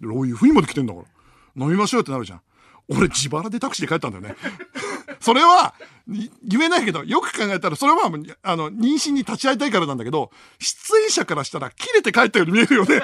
[0.00, 1.06] 湯布院まで来てんだから。
[1.64, 2.40] 飲みましょうってなるじゃん。
[2.88, 4.36] 俺自腹でタクシーで帰ったんだよね。
[5.20, 5.74] それは、
[6.08, 8.10] 言えないけど、よく考えたら、それは、
[8.42, 13.02] あの、妊娠に立ち会いたいからなんだけど、出演者からしたら、切れて帰ったように見えるよね。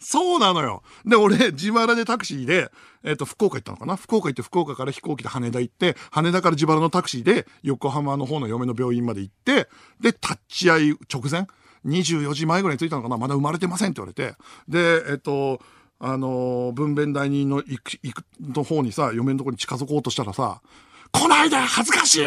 [0.00, 0.82] そうなのよ。
[1.04, 2.70] で、俺、自腹でタクシーで、
[3.04, 3.96] えっ、ー、と、福岡行ったのかな？
[3.96, 9.68] 福岡行って、福岡から飛行機で羽田行って、羽田から自腹のタクシーで、横浜の方の嫁の病院まで行って、
[10.00, 11.46] で、立ち会い直前、
[11.86, 13.18] 24時前ぐらいに着いたのかな？
[13.18, 14.36] まだ生まれてませんって言われて。
[14.68, 15.60] で、えっ、ー、と、
[15.98, 20.62] あのー、分娩台にの行く、行くの方にさ、嫁のとこに近づこうとしたらさ、
[21.12, 22.26] 来ないで恥ずかしい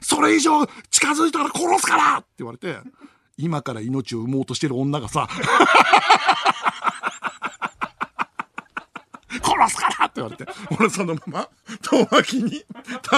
[0.00, 2.76] それ以上近づいたら殺すからって言われて、
[3.36, 5.28] 今から命を産もうとしてる女がさ、
[9.62, 10.46] 殺すからって言われて、
[10.78, 11.48] 俺そのまま、
[11.82, 12.64] 遠巻きに立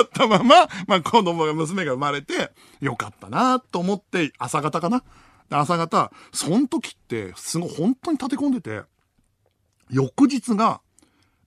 [0.03, 5.03] ったまま、まあ子供が、娘が生まれて、よかったなと思って、朝方かな。
[5.51, 8.83] 朝方、その時って、すごい本当に立て込んでて、
[9.91, 10.81] 翌日が、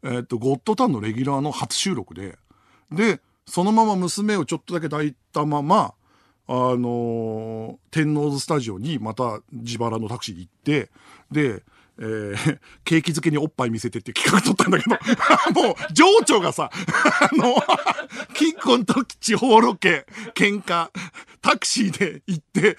[0.04, 2.38] えっ、と、ゴッドタンのレギュラーの初収録で、
[2.92, 5.94] で、そのまま娘をちょっとだけ抱いたまま、
[6.50, 10.92] あのー、天王洲スタジオにまた自腹のタクシーで行って、
[11.32, 11.64] で、
[12.00, 14.98] えー、ケーキ漬けにおっぱい見せてって企画撮ったんだけど、
[15.62, 17.56] もう、情緒がさ、あの、
[18.34, 20.06] 金庫の時地方ロケ、
[20.36, 20.90] 喧嘩、
[21.42, 22.78] タクシーで行って、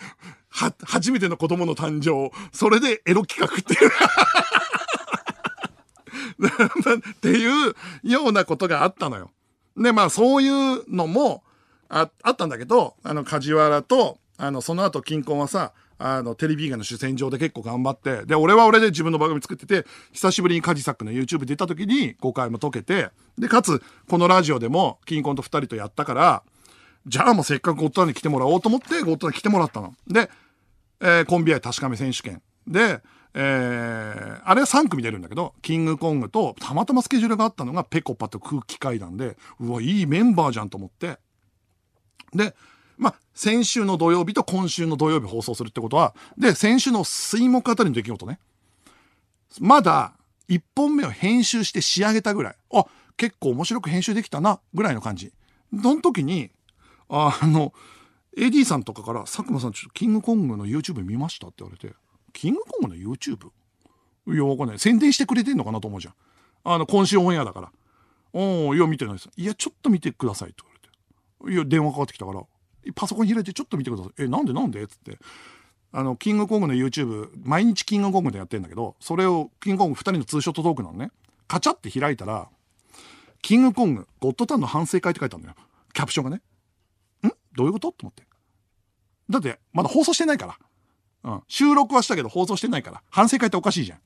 [0.50, 3.90] は、初めての子供の誕生、それでエロ企画っていう。
[7.10, 9.30] っていうようなことがあったのよ。
[9.76, 11.42] で、まあそういうのも
[11.88, 26.42] ああったんだけど、あの、梶原と、あの、その後、金婚はさ、あの、テレビ以外の主戦場で結構頑張って、で、俺は俺で自分の番組作ってて、久しぶりにカジサックの YouTube 出た時に5回も解けて、で、かつ、このラジオでも、金婚と2人とやったから、
[27.06, 29.94] じゃあもうせっかくゴッドタンに来てもらおうと思って、ゴッドタンに来てもらったの。
[30.06, 30.30] で、
[31.00, 32.42] えー、コンビ愛確かめ選手権。
[32.66, 33.00] で、
[33.34, 41.18] えー、あれは3組出るんだけど、キングコングと、たまたまスケジュールがあったのが、ペコパと空気階段で、うわ、いいメンバーじゃんと思って。
[42.34, 42.54] で、
[42.98, 48.38] まあ、先週の土曜日と今週の土曜日放送するってことは、で、先週の水木あたりの出来事ね。
[49.60, 50.12] まだ、
[50.48, 52.56] 1本目を編集して仕上げたぐらい。
[52.74, 52.84] あ、
[53.16, 55.32] 結構面白く編集できたな、ぐらいの感じ。
[55.70, 56.50] その時に、
[57.08, 57.72] あの、
[58.36, 61.94] AD さんとかから、佐久間さん、ちょっとキングコングの YouTube 見ましたって言われて、
[62.32, 63.50] キングコングの YouTube?
[64.28, 64.78] いや、わかんない。
[64.78, 66.14] 宣伝してくれてんのかなと思うじゃん。
[66.64, 67.72] あの、今週オンエアだから。
[68.32, 69.30] おいや、見てないです。
[69.36, 71.54] いや、ちょっと見てくださいって言われて。
[71.54, 72.42] いや、電話かかってきたから、
[72.94, 74.12] パソコン開いてちょっと見てください。
[74.24, 74.86] え、なんでなんで？
[74.86, 75.18] つって。
[75.92, 81.10] あの、キングコングの YouTube、毎日キングコングでやってんだけど、それを、キングコング2人のツーショットトークなのね。
[81.46, 82.48] カチャって開いたら、
[83.40, 85.56] キングコング、ゴッドタンの反省会って書いてあるんだよ。
[85.94, 86.42] キャプションがね。
[87.26, 87.32] ん？
[87.54, 87.92] どういうこと？
[87.92, 88.24] と思って。
[89.30, 90.58] だって、まだ放送してないか
[91.24, 91.32] ら。
[91.32, 91.42] うん。
[91.48, 93.02] 収録はしたけど放送してないから。
[93.10, 93.98] 反省会っておかしいじゃん。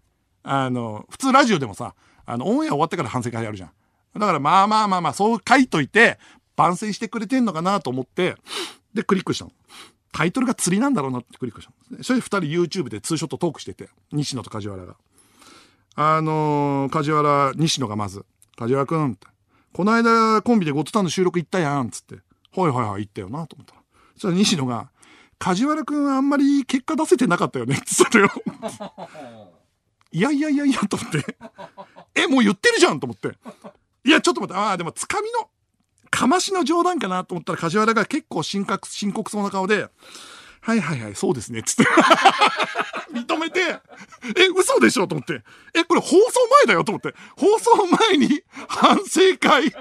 [0.44, 3.70] あの、普通ラジオでもさ、あの、オンエア終わってから反省会やるじゃん。
[4.14, 6.18] だからまあまあまあまあ、そう書いといて、
[6.62, 8.36] 番宣してくれてんのかなと思って、
[8.94, 9.52] で、クリックしたの。
[10.12, 12.02] タイトルが釣りなんだろうなってクリックしたの。
[12.04, 12.40] それで二人
[12.82, 14.96] YouTube でツーショットトークしてて、西野と梶原が。
[15.94, 18.24] あのー、梶原、西野がまず、
[18.56, 19.26] 梶原くんって、
[19.72, 22.16] この間コンビでゴッドタンの収録行ったやん、つって。
[22.54, 23.80] はいはいはい、行ったよな、と思ったら。
[24.14, 24.90] そしたら西野が、
[25.38, 28.30] 梶原くんあんまり結果出せてなかったよね、つったよ。
[30.12, 31.36] いやいやいやいや、と思って。
[32.14, 33.36] え、もう言ってるじゃんと思って。
[34.04, 35.48] いや、ちょっと待って、ああ、でも、つかみの、
[36.12, 39.88] かましの冗談かなと思ったら梶原が結構深刻、深刻そうな顔で、
[40.60, 41.84] はいはいはい、そうですね、つって。
[43.12, 43.80] 認めて、え、
[44.54, 45.42] 嘘でしょと思って。
[45.74, 46.16] え、これ放送
[46.64, 47.14] 前だよと思って。
[47.36, 49.74] 放送前に反省会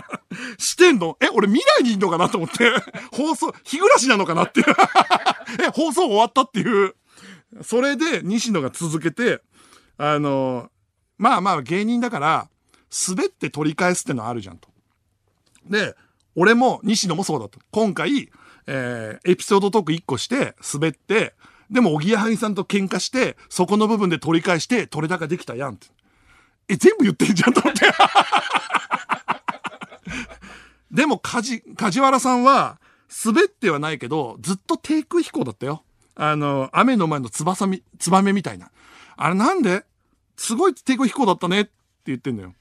[0.58, 1.16] してんの？
[1.20, 2.72] え、俺未来にいんのかなと思って。
[3.12, 4.66] 放送、日暮らしなのかなっていう。
[5.62, 6.96] え、放送終わったっていう。
[7.62, 9.42] それで西野が続けて、
[9.98, 10.70] あの、
[11.18, 12.48] まあまあ芸人だから、
[13.06, 14.73] 滑って取り返すってのあるじゃんと。
[15.66, 15.96] で、
[16.36, 17.58] 俺も西野もそうだった。
[17.70, 18.30] 今回、
[18.66, 21.34] えー、エピソードトーク1個して滑って、
[21.70, 25.86] でも、おぎやはぎさんと喧嘩して、そこの部分で取り返して、取れ高できたやんって。
[26.68, 27.80] え、全部言ってんじゃんと思って。
[30.90, 32.78] でも、梶、梶原さんは、
[33.24, 35.84] 滑ってはないけど、ずっと低空飛行だったよ。
[36.16, 38.70] あの、雨の前の翼み、ツバメみたいな。
[39.16, 39.84] あれなんで
[40.36, 41.72] すごい低空飛行だったねって
[42.06, 42.54] 言ってんだよ。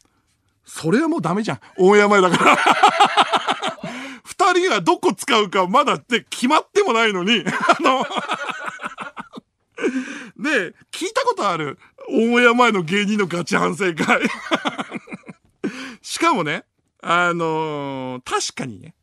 [0.66, 1.60] それはもうダメじゃん。
[1.78, 2.58] オンエア前だから。
[4.24, 8.06] 二人がどこ使うかまだって決まってもないのに、あの、
[10.40, 11.78] で、聞いたことある？
[12.10, 14.22] オンエア前の芸人のガチ反省会。
[16.02, 16.66] しかもね、
[17.02, 18.96] あのー確かにね、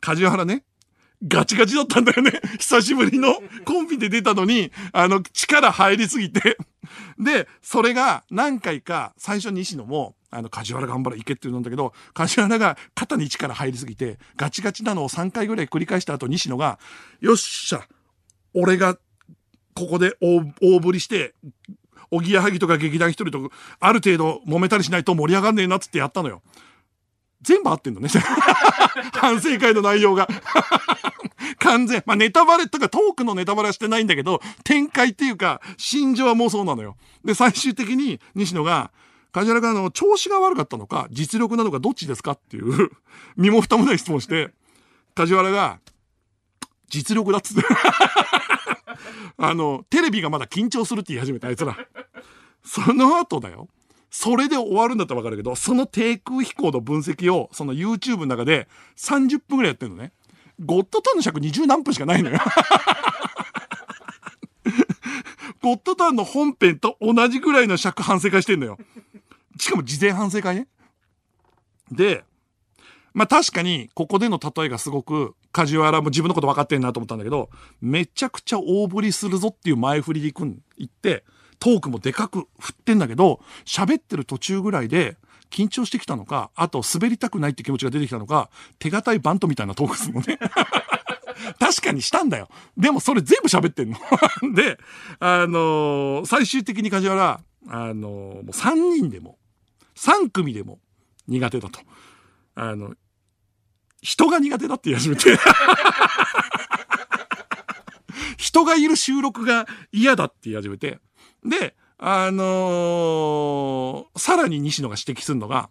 [0.00, 0.64] 梶原ね、
[1.26, 2.40] ガチガチだったんだよね。
[2.58, 6.56] 久しぶりのコンビで出たのに、あの、力入りすぎて。
[7.18, 16.78] で、それが何回か、最初西野も、あの、梶原頑張れ、行けって言うんだけど、梶原が肩に力入りすぎて、ガチガチなのを3回ぐらい繰り返した後、西野が、
[17.20, 17.86] よっしゃ、
[18.54, 18.96] 俺が、
[19.74, 21.34] ここで大大振りして、
[22.10, 26.42] おぎやはぎとか劇団一人とか、ある程度揉めたりしないと盛り上がんねえなっつってやったのよ。
[27.42, 28.08] 全部合ってんのね。
[29.12, 30.28] 反省会の内容が。
[31.58, 32.02] 完全。
[32.06, 36.96] まあ、ネタバレとかトークのネタバレはしてないんだけど、展開っていうか、心情はもうそうなのよ。
[37.24, 38.92] で、最終的に西野が、
[39.32, 42.90] 梶原があの、調子が悪かったのか、実力なのかどっちですかっていう、
[43.36, 44.52] 身も蓋もない質問して、
[45.14, 45.80] 梶原が、
[46.88, 47.62] 実力だっつって。
[49.38, 51.76] あの、テレビがまだ緊張するって言い始めた、あいつら。
[52.62, 53.68] その後だよ。
[54.10, 60.12] それで終わるんだったらわかるけど、その低空飛行の分析を、その YouTube の中で30分ぐらいやってるのね。
[60.60, 62.38] ゴッドタンの尺20何分しかないのよ。
[65.62, 68.78] ゴッドタンの本編と同じぐらいの尺反省会してんのよ。
[69.58, 70.68] しかも事前反省会ね。
[71.90, 72.24] で、
[73.14, 81.24] まあ確かに、ここでの例えがすごく、梶原も自分のこと分かってんなと思ったんだけど、めちゃくちゃ大振りするぞっていう前振りで行くん、行って、
[81.58, 85.16] トークもでかく振ってんだけど、喋ってる途中ぐらいで、
[85.50, 90.38] 緊張してきたのか、あと滑りたくないって気持ちが出てきたのか、手堅いバントみたいなトークするのね。
[91.60, 92.48] 確かにしたんだよ。
[92.76, 93.98] でもそれ全部喋ってんの。
[94.54, 94.78] で、
[95.20, 99.38] あのー最終的に梶原、あのーもう3人でも、
[99.96, 100.78] 3組でも
[101.28, 101.80] 苦手だと。
[102.54, 102.94] あの、
[104.00, 105.38] 人が苦手だって言い始めて。
[108.36, 110.98] 人がいる収録が嫌だって言い始めて。
[111.44, 115.70] で、あのーさらに西野が指摘するのが、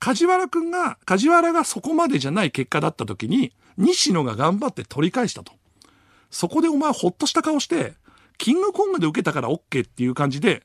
[0.00, 5.52] 梶原くんが、梶原がそこまでじゃない結果だった時に、西野が頑張って取り返したと。
[6.30, 7.94] そこでお前ほっとした顔して、
[8.36, 10.64] キングコングで受けたから OK っていう感じで、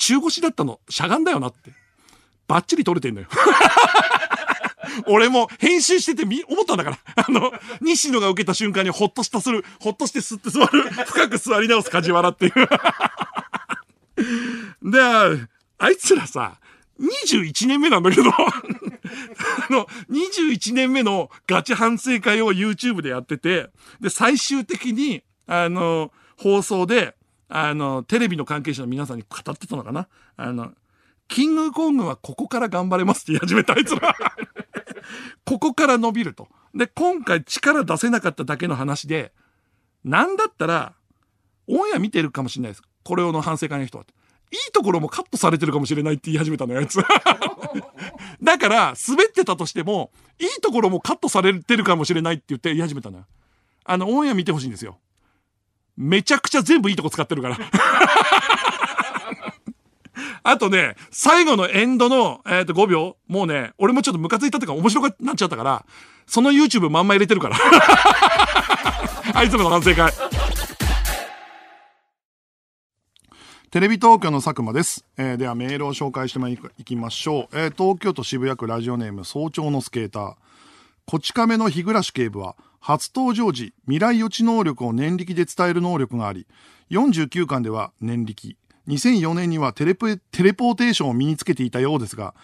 [0.00, 1.72] 中腰だったの、しゃがんだよなって。
[2.48, 3.28] バッチリ取れてんのよ。
[5.06, 6.98] 俺も編集しててみ、思ったんだから。
[7.16, 12.52] あの、西野が受けた瞬間にほっとしたする、ほっとして吸って座る、深く座り直す梶原っていう。
[14.90, 14.98] で、
[15.78, 16.58] あいつらさ、
[16.98, 18.34] 21年目なんだけど、あ
[19.70, 23.68] の、21年目のガチ反省会を YouTube でやってて、
[24.00, 27.14] で、最終的に、あの、放送で、
[27.52, 30.08] あの、テレビの関係者の皆さんに語ってたのかな？
[30.36, 30.72] あの、
[31.26, 34.14] キングコングはここから頑張れますって言い始めたあいつら。
[35.44, 36.48] ここから伸びると。
[36.74, 39.32] で、今回力出せなかっただけの話で、
[40.04, 40.94] なんだったら、
[41.66, 42.82] オンエア見てるかもしれないです。
[43.02, 44.04] これをの反省会の人は。
[44.52, 46.98] いいところもカットされてるかもしれないって言い始めたのよ、あいつ。
[48.42, 53.26] だから、滑ってたとしても、いいところもカットされてるかもしれないって言って言い始めたのよ。
[53.84, 54.98] あの、オンエア見てほしいんですよ。
[56.00, 57.58] めちゃくちゃ全部いいとこ使ってるから。
[60.42, 65.84] あとね、最後のエンドの、えっ、と、5秒、もうね、俺もちょっとムカついたってか面白くなっちゃったから、
[66.26, 67.58] その YouTube まんま入れてるから。
[69.34, 70.10] あいつらの反省会。
[73.70, 75.04] テレビ東京の佐久間です。
[75.18, 77.58] えーではメールを紹介してまいいきましょう。
[77.58, 80.34] えー東京都渋谷区ラジオネーム早朝のスケーター。
[81.04, 86.46] こち亀の日暮警部は、初登場時、未来予知能力を年力で伝える能力があり、
[86.90, 88.56] 49巻では年力、
[88.88, 92.34] 2004年にはテレポテレポーテーションを身につけていたようですが、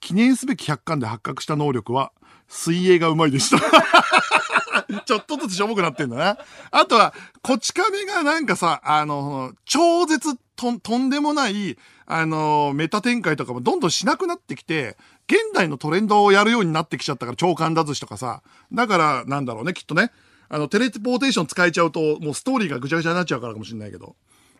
[0.00, 2.12] 記念すべき100巻で発覚した能力は、
[2.48, 4.75] 水泳がうまいでした。
[5.04, 6.38] ちょっとずつしょぼくなってんだな。
[6.70, 14.96] あとは、こち亀がなんかさ、あの、超絶ととんでもない、あの、メタ展開とかもどんどんしなくなってきて、
[15.28, 18.42] 現代のトレンドをやるようになってきちゃったから、超感脱寿司とかさ。
[18.72, 20.12] だから、なんだろうね、きっとね。
[20.48, 24.14] あの、テレポーテーション使えちゃうと、もうストーリーがぐちゃぐちゃになっちゃうからかもしれないけど。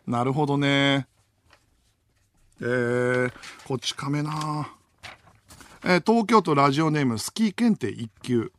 [0.05, 1.07] なるほどね。
[2.59, 3.31] えー、
[3.65, 4.71] こち亀な
[5.83, 8.51] えー東京都ラジオネームスキー検定1級。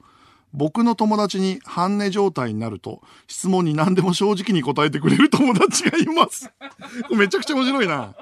[0.53, 6.51] 僕の友達に半値状態になると、質問に何でも正直に答えてくれる友達がいます。
[7.15, 8.15] めちゃくちゃ面白いな。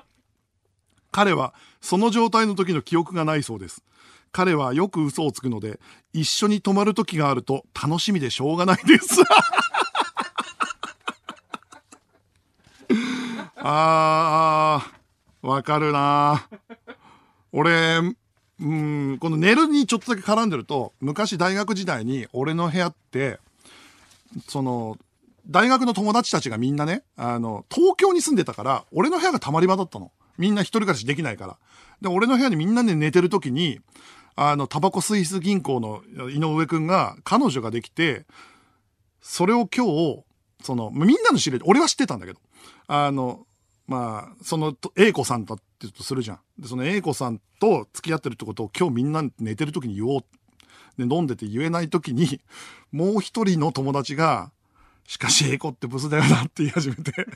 [1.13, 3.83] 彼はその状態の時の記憶がないそうです。
[4.33, 5.81] 彼はよく嘘をつくので、
[6.13, 9.23] 一緒に泊まる時があると楽しみでしょうがないです。
[13.57, 16.49] あー、わかるな
[17.51, 18.01] 俺、
[18.61, 23.39] うん、この寝るにちょっとだけ絡んでると、昔大学時代に俺の部屋って、
[24.49, 24.97] その、
[25.49, 30.11] 大学の友達たちがみんなね、あの、東京に住んでたから、俺の部屋がたまり場だったの。
[30.39, 31.59] みんな一人暮らしできないから。
[32.01, 33.81] で、俺の部屋にみんなで寝てる時に、
[34.35, 38.27] あの、タバコスイス銀行の井上くんが、彼女ができて、
[39.21, 40.25] それを今日、
[40.63, 42.41] その、みんなの知り合い、俺は知ってたんだけど、
[42.87, 43.47] あの、
[43.87, 46.41] まあ、その、A 子さんだってとするじゃん。
[46.59, 50.25] で、その A 子さんと付き合ってるってことを今日みんな寝てる時に言おう。
[50.99, 52.41] で、飲んでて言えない時に、
[52.93, 54.51] もう一人の友達が、
[55.07, 57.27] しかし、エコってブスだよなって言い始めて で、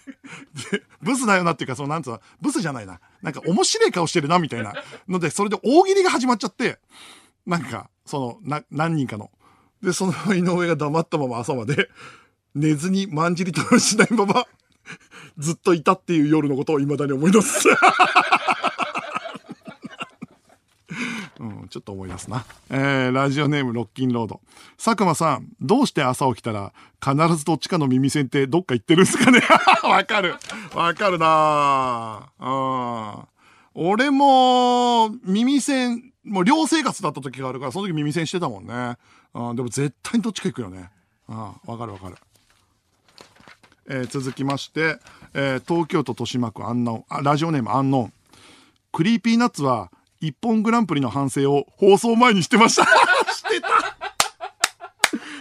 [1.00, 3.00] ブスだよなっていうか、その、なんつうの、ブスじゃないな。
[3.22, 4.74] なんか面白い顔してるな、みたいな。
[5.06, 6.80] ので、それで大喜利が始まっちゃって、
[7.46, 9.30] なんか、その、な、何人かの。
[9.82, 11.90] で、その井上が黙ったまま朝まで、
[12.54, 14.46] 寝ずにまんじりとしないまま、
[15.38, 17.68] ずっといたっていう夜のことを未だに思い出す。
[21.38, 22.44] うん、ちょっと思い出すな。
[22.68, 24.40] えー、ラジオネームロッキンロード。
[24.76, 29.40] 佐久間さん、どうして朝起きたら、必ずどっちかの耳栓ってどっか行ってるんですかね？
[29.82, 30.34] わかる。
[30.74, 33.24] わかるなぁ。
[33.72, 38.98] 俺も、耳栓、もう寮生活だった時があるから、その時耳栓してたもんね。
[39.32, 40.90] うん、でも絶対にどっちか行くよね。
[41.28, 42.16] うん、わかるわかる。
[43.92, 44.98] えー、続きまして、
[45.34, 48.12] えー、東京都豊島区アンノン、あ、ラジオネームアンノン。
[48.92, 52.84] クリーピーナッツは、一本グランプリの反省を放送前にしてました。
[53.34, 53.68] してた。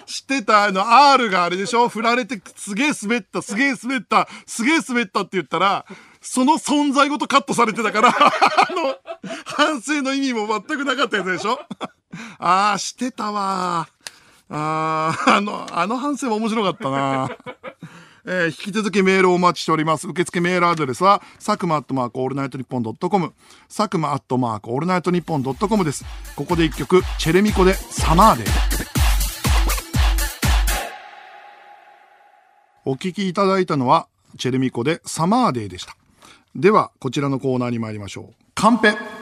[0.07, 1.89] してた、あの、R があれでしょ？
[1.89, 5.85] 振られてすげえ滑った、すげえ滑った、すげえ滑ったって言ったら、
[6.19, 8.97] その存在ごとカットされてたから、 あの、
[9.45, 11.59] 反省の意味も全くなかったやつでしょ？
[12.39, 13.87] ああ、してたわ
[14.49, 17.29] ああ、あの、あの反省も面白かったな
[18.31, 20.07] えー、引き続きメールをお待ちしております。
[20.07, 23.33] 受付メールアドレスは、佐久間アットマークオールナイトニッポンドットコム、
[23.75, 26.05] 佐久間アットマークオールナイトニッポンドットコムです。
[26.35, 28.49] ここで一曲、 chelmico で Summer day。
[32.85, 34.07] お聴きいただいたのは、
[34.37, 35.95] chelmico で Summer day でした。
[36.55, 38.35] では、こちらのコーナーに参りましょう。
[38.53, 39.18] カンペ。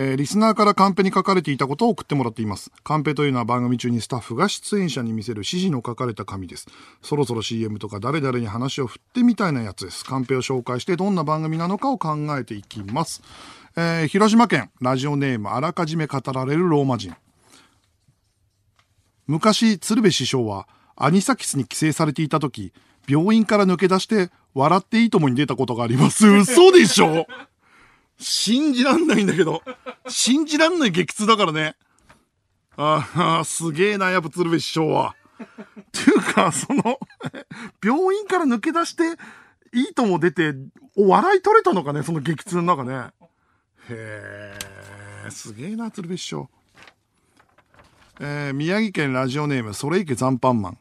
[0.00, 2.70] えー、リスナーからカンペに書かれていたことを送ってもらっています。
[2.84, 6.68] カンペというのは番組中にスタッフが出演者に見せる指示の書かれた紙です。
[7.02, 10.04] そろそろ CM とか誰々に話を振ってみたいなやつです。
[10.04, 13.22] カンペを紹介してどんな番組なのかを考えていきます。
[13.76, 17.12] えー、広島県、ラジオネームあらかじめ語られるローマ人。
[19.26, 22.72] 昔、鶴瓶師匠はアニサキスに寄生されていた時、
[23.08, 26.28] 病院から抜け出して笑っていいともに出たことがあります。
[26.28, 27.26] 嘘でしょ？
[28.18, 29.62] 信じらんないんだけど。
[30.08, 31.76] 信じらんない激痛だからね。
[32.76, 35.14] ああ、すげえな、やっぱ鶴瓶師匠は。
[35.40, 36.98] っていうか、その
[37.82, 39.02] 病院から抜け出して、
[39.72, 40.54] いいとも出て、
[40.96, 43.10] お笑い取れたのかね、その激痛の中ね。
[43.90, 44.54] へ
[45.26, 46.48] え、すげえな、鶴瓶師匠。
[48.20, 50.78] えー、宮城県ラジオネーム、それいけ残飯マン。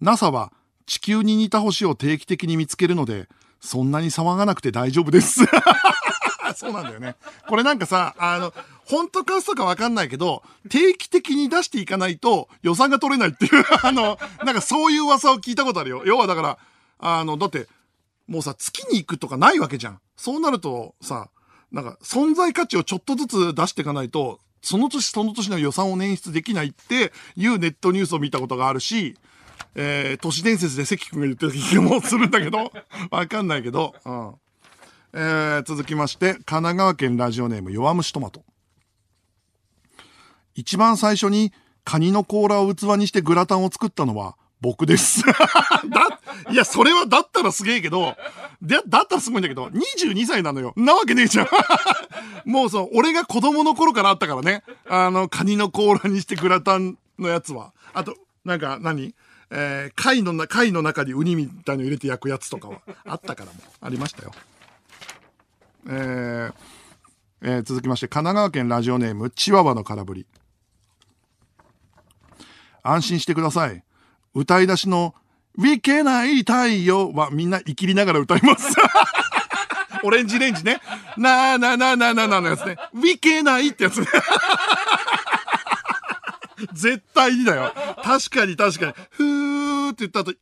[0.00, 0.52] NASA は
[0.86, 3.28] 地球に似た星を定期的に見つけるので、
[3.62, 5.40] そんなに騒がなくて大丈夫です。
[6.56, 7.16] そうなんだよね。
[7.48, 8.52] これなんかさ、あの、
[8.84, 16.02] 本当か嘘かわかんないけど、定期的に出していかないと予算が取れないっていう、 あの、なんかそういう噂を聞いたことあるよ。
[16.04, 16.58] 要はだから、
[16.98, 17.68] あの、だって、
[18.26, 20.00] もうさ、月に行くとかないわけじゃん。
[20.16, 21.28] そうなるとさ、
[21.70, 29.16] なんか存在価値をちょっとずつ出していかないと、その年その年の予算を捻出できないっていうネットニュースを見たことがあるし、
[29.74, 32.72] えー、都市伝説で関君が言ってた気もするんだけど、
[33.10, 34.34] わかんないけど、うん。
[35.14, 38.44] えー、続きまして、神奈川県ラジオネーム弱虫トマト。
[40.54, 41.52] 一番最初に
[41.84, 45.24] カニの甲羅を器にしてグラタンを作ったのは僕です。
[45.90, 46.20] だ、
[46.50, 48.16] いや、それはだったらすげえけど、
[48.62, 50.72] で、だったらすごいんだけど、22歳なのよ。
[50.76, 51.48] なわけねえじゃん。
[52.48, 54.62] もうそう、俺が子供の頃からあったからね。
[54.88, 57.72] あの、カニの甲羅にしてグラタンのやつは。
[57.92, 58.14] あと、
[58.44, 59.14] なんか何、
[59.54, 64.32] えー、貝のな、貝の中にウニみたいの入れて焼くやつとかはあったからもありましたよ。
[65.88, 66.54] えー、
[67.42, 70.26] えー、続きまして、神奈川県ラジオネーム、チワワの空振り。
[72.82, 73.84] 安心してください。
[74.34, 75.14] 歌い出しの、
[75.58, 78.74] ウィケない太陽はみんな生きりながら歌います。
[80.02, 80.80] オレンジレンジね。
[81.18, 82.76] なーなーなーなーなーなーのやつね。
[82.94, 84.06] ウィケないってやつね。
[86.72, 87.72] 絶対にだよ。
[88.02, 88.92] 確かに確かに。
[89.10, 90.34] ふーって言った後、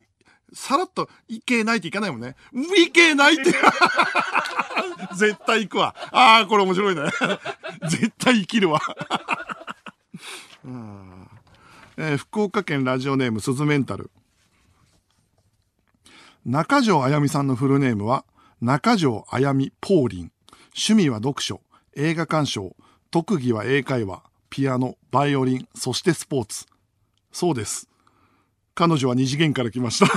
[0.53, 2.35] さらっと、いけないっていかないもんね。
[2.77, 3.53] いけないって
[5.15, 5.95] 絶対行くわ。
[6.11, 7.03] ああ、これ面白いね。
[7.87, 8.81] 絶対生きるわ。
[11.97, 14.11] えー、福岡県ラジオネームスズメンタル。
[16.45, 18.25] 中条あやみさんのフルネームは、
[18.61, 20.31] 中条あやみポーリン。
[20.73, 21.61] 趣味は読書、
[21.95, 22.75] 映画鑑賞、
[23.11, 26.65] 特技は英会話、ピアノ、バイオリン、そしてスポーツ。
[27.31, 27.87] そうです。
[28.75, 30.11] 彼女は二次元から来ました。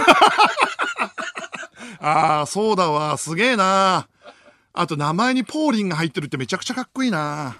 [2.01, 3.16] ああ、そうだわ。
[3.16, 4.09] すげえな。
[4.72, 7.57] あと名前にポーリンが入ってるってめちゃくちゃかっこいいな。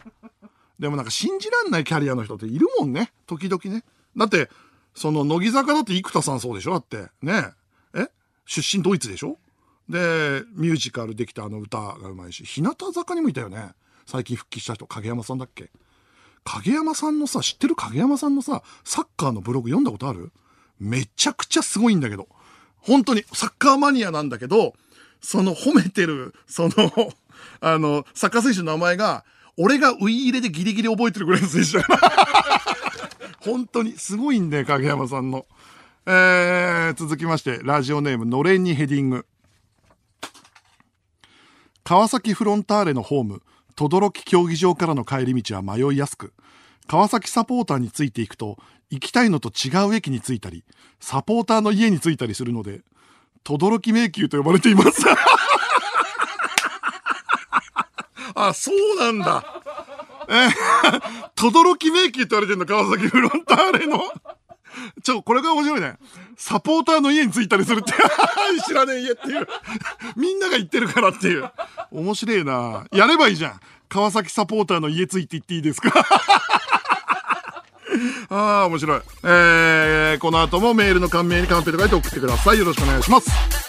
[0.81, 3.13] でもなんか信じらんないキャリアの人っているもんね。
[3.27, 3.85] 時々ね。
[4.17, 4.51] だって、
[4.95, 6.73] その乃木坂だって生田さんそうでしょ？
[6.73, 7.09] だって。
[7.23, 7.53] ね
[7.95, 8.09] え？
[8.47, 9.39] 出身ドイツでしょ？
[9.89, 13.75] で、ミュージカルできたあの歌がうまいし、日向坂にもいたよね。
[14.07, 15.71] 最近復帰した人、影山さんだっけ？
[16.45, 20.33] 影山さんのさ、知ってる影山さんのさ、サッカーのブログ読んだことある？
[20.79, 22.29] めちゃくちゃすごいんだけど。
[22.79, 24.75] 本当に、サッカーマニアなんだけど、
[25.23, 26.71] その褒めてる、その、
[27.61, 29.25] あの、サッカー選手の名前が、
[29.57, 31.87] 俺がウイ入れでギリギリ覚えてるぐらいの選手だ
[33.41, 35.47] 本当に、すごいんだよ、影山さんの。
[36.07, 39.27] えー、続きまして、ラジオネーム、のれんにヘディング。
[41.85, 43.43] 川崎フロンターレのホーム、
[43.77, 46.33] 轟競技場からの帰り道は迷いやすく、
[46.87, 48.59] 川崎サポーターについていくと、
[48.91, 50.65] 行きたいのと違う駅に着いたり、
[51.01, 52.83] サポーターの家に着いたりするので、
[53.43, 55.03] 轟迷宮と呼ばれています。
[58.35, 59.63] あ、そうなんだ。
[60.29, 60.51] えー、
[61.37, 64.01] 轟迷宮って言われてるの、川崎フロンターレの。
[65.03, 65.99] ちょ、これが面白いね。
[66.37, 67.93] サポーターの家に着いたりするって。
[68.67, 69.47] 知らねえ家っていう。
[70.17, 71.51] みんなが言ってるからっていう。
[71.95, 73.61] 面白いなやればいいじゃん。
[73.89, 75.93] 川崎サポーターの家ついて行っていいですか？
[78.31, 79.01] ああ、面白い。
[79.23, 82.59] えー、この後もメールの感銘にカンペと書いて送ってください。
[82.59, 83.64] よろしくお願いします。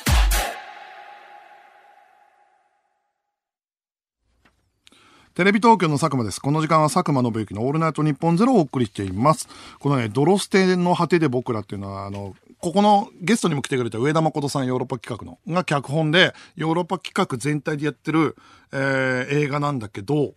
[5.36, 6.40] テレビ東京の佐久間です。
[6.40, 9.50] この時間は佐久間信之のオールナイトニッポンゼロをお送りしています。
[9.80, 18.38] このね、ドロステの果てで僕らっていうのは、あの、ここのゲストにも来てくれた上田誠さんヨーロッパ企画の、が脚本で、ヨーロッパ企画全体でやってる、
[18.72, 20.36] えー、映画なんだけど、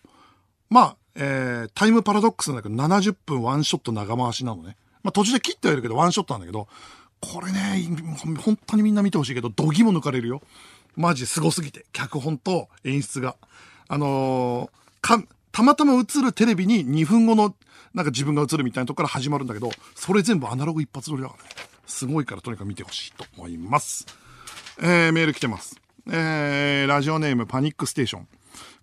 [0.68, 4.76] まあ、えー、タイムパラドックスなんだけど、70分ワンショット長回しなのね。
[5.04, 6.66] まあ途中で切ってはいるけど、ワンショットなんだけど、
[7.20, 7.88] これね、
[8.44, 10.42] 本当にみんな見てほしいけど、度肝抜かれるよ。
[10.96, 11.86] マジすごすぎて。
[11.92, 13.36] 脚本と演出が。
[13.86, 15.22] あのーか、
[15.52, 17.54] たまたま映るテレビに2分後の、
[17.94, 21.50] なんか自分が映るみたいなとこから始まるんだけど、それ全部アナログ一発撮りだからね。
[21.86, 24.06] すごいからとにかく見てほしいと思います。
[24.80, 25.80] えー、メール来てます。
[26.10, 28.28] えー、ラジオネームパニックステーション。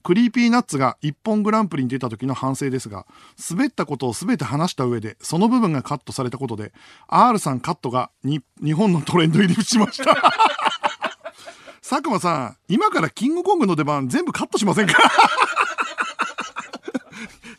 [0.03, 3.07] Creepy Nuts が IPPONグランプリに出た時の反省ですが、
[3.49, 6.73] 滑ったことを全て話した上で、その部分がカットされたことで、
[7.07, 8.43] R さんカットが日
[8.73, 10.13] 本のトレンド入りしました。
[11.87, 14.93] 佐久間さん、今からキングコングの出番全部カットしませんか？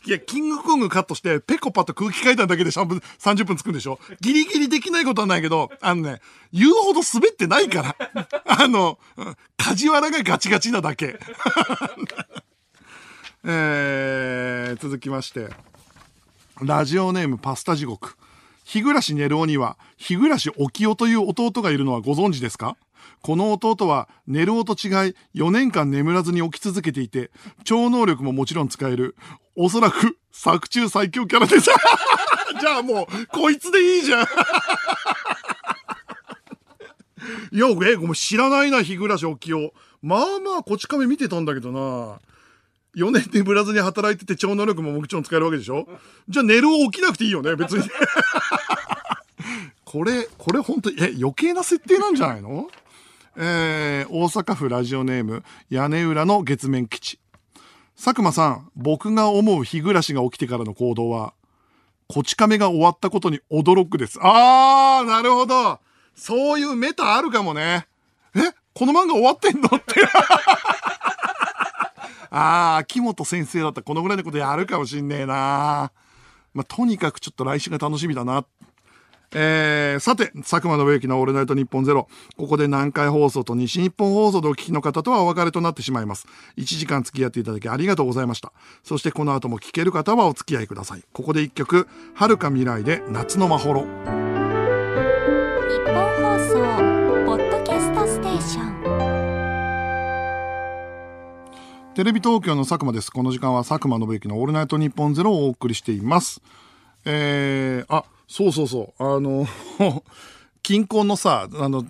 [0.06, 3.98] いや、キングコングカットして、ペコパと空気階段だけで30分つくんでしょ？
[4.20, 6.20] ギリギリできないことはないけど、あのね、
[6.52, 7.96] 言うほど滑ってないから。
[8.46, 8.98] あの、
[9.56, 11.18] 梶原がガチガチなだけ。
[13.44, 15.48] えー、続きまして。
[16.62, 18.16] ラジオネームパスタ地獄。
[18.64, 22.76] 日暮寝るおには、日暮沖夫という弟がいるのはご存知ですか？
[23.22, 27.30] この弟は寝るおと違い4年間眠らずに起き続けていて、
[27.64, 29.16] 超能力ももちろん使える。
[29.56, 31.70] おそらく作中最強キャラです。
[32.60, 34.26] じゃあもう、こいつでいいじゃん。
[37.52, 39.72] いや、え、ごめん、知らないな、日暮沖夫。
[40.02, 42.18] まあまあ、こち亀見てたんだけどな。
[42.96, 45.86] 4年眠らずに働いてて超能力ももちろん使えるわけでしょ
[46.30, 47.84] じゃあ寝るを起きなくていいよね、別に。
[49.84, 52.68] これ、これ本当に、え、余計な設定なんじゃないの？
[53.38, 57.20] えー、大阪府ラジオネーム、屋根裏の月面基地。
[57.94, 61.34] 佐久間さん、僕が思う日暮らしが起きてからの行動は、
[62.08, 64.18] こち亀が終わったことに驚くです。
[64.22, 65.78] あー、なるほど。
[66.14, 67.86] そういうメタあるかもね。
[68.34, 68.38] え
[68.72, 69.68] この漫画終わってんの？
[69.68, 69.84] って。
[72.30, 75.92] あー、秋元先生だったらこのぐらいのことやるかもしんねえな
[76.54, 78.46] まあ、とにかくちょっと来週が楽しみだな。
[79.32, 82.08] えー、さて、佐久間信之のオールナイトニッポンゼロ。
[82.36, 86.26] ここで南海放送と西日本放送でお聞きの方とはお別れとなってしまいます。
[86.56, 88.52] 1時間付き合っていただきありがとうございました。
[88.82, 91.04] そしてこの後も聞ける方はお付き合いください。
[91.12, 93.82] ここで一曲、遥か未来で夏のまほろ。
[93.82, 93.96] 日本
[96.22, 96.54] 放送
[97.26, 98.76] ポッドキャストステーション
[101.96, 103.10] テレビ東京の佐久間です。
[103.10, 106.42] この時間は佐久間信之のオールナイトニッポンゼロをお送りしています。
[107.06, 109.16] えー、あ、そうそうそう。
[109.16, 109.46] あの、
[110.62, 111.84] 金婚のさ、あの、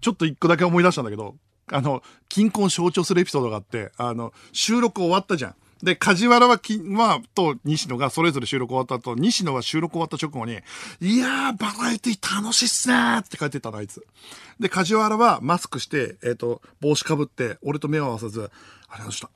[0.00, 1.36] ちょっと一個だけ思い出したんだけど、
[1.70, 5.54] あの、金婚象徴するエピソードがあって、あの、収録終わったじゃん。
[5.82, 10.60] で、梶原はき、まあ、と西野がそれぞれ収録終わった後、西野は収録終わった直後に、
[11.00, 14.06] いやー、バラエティ楽しいっすねーって書いてたの、あいつ。
[14.58, 18.50] で、梶原はマスクして、えっ、と、帽子かぶって、俺と目を合わせず、
[18.88, 19.28] あれどうした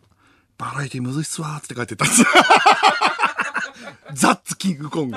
[0.57, 2.25] バラエティむずいっすわーって書いてたんです。
[4.15, 5.17] ザッツキングコング。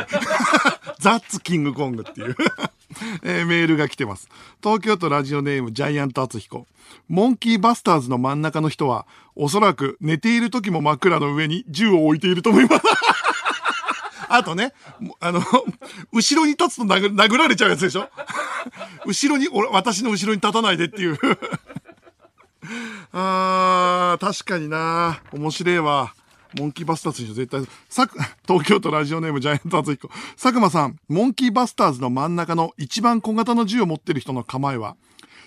[1.00, 2.36] ザッツキングコングっていう、
[3.24, 4.30] えーメールが来てます。
[4.64, 6.68] 東京都ラジオネームジャイアント厚彦。
[7.08, 9.06] モンキーバスターズの真ん中の人は、
[9.36, 12.84] おそらく寝ている時も枕の上に銃を置いていると思います。
[14.30, 14.74] あとね、
[15.20, 15.42] あの、
[16.14, 18.10] 後ろに立つと殴殴られちゃうやつでしょ？
[19.06, 21.18] 後ろに、私の後ろに立たないでっていう。
[23.12, 26.14] あー、確かにな面白いわ。
[26.58, 27.66] モンキーバスターズにしょ絶対。
[27.90, 30.10] さく、 東京都ラジオネームジャイアント厚彦。
[30.42, 34.96] 佐久間さん、モンキーバスターズの真ん中の一番小型の銃を持ってる人の構えは、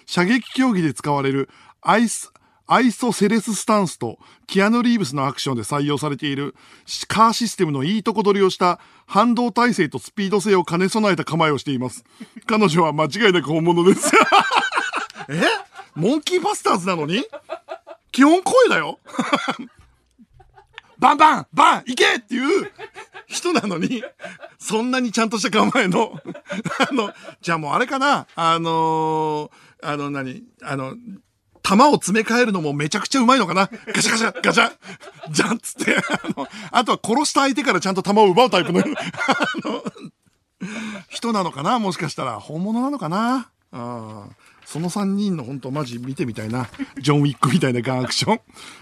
[0.06, 1.48] 射撃競技で使われる
[1.82, 2.32] アイス、
[2.66, 6.54] アイソセレススタンスとキアヌ・リーブスのアクションで採用されている
[7.08, 12.04] カーシステムのいいとこ取りをした反動体制とスピード性を兼ね備えた構えをしています。
[12.46, 14.10] 彼女は間違いなく本物です。
[15.28, 15.42] え？
[15.94, 17.24] モンキーバスターズなのに？
[18.12, 18.98] 基本声だよ
[20.98, 22.70] バンバンバン行けっていう
[23.26, 24.02] 人なのに、
[24.58, 26.20] そんなにちゃんとした構えの、
[26.90, 29.50] あの、じゃあもうあれかなあのー
[29.82, 30.94] あの何あの、
[31.62, 34.72] 弾を詰め替えるのもめちゃくちゃうまいのかなガシャガシャ、ガシャ、
[35.30, 38.82] じゃんっつって、あの、あとは殺した相手からちゃんと弾を奪うタイプの、あ
[39.68, 39.82] の、
[41.08, 42.40] 人なのかなもしかしたら。
[42.40, 44.43] 本物なのかなあー
[44.74, 46.68] その3人の本当マジ見てみたいな。
[46.98, 48.40] ジョン・ウィックみたいなガンアクション。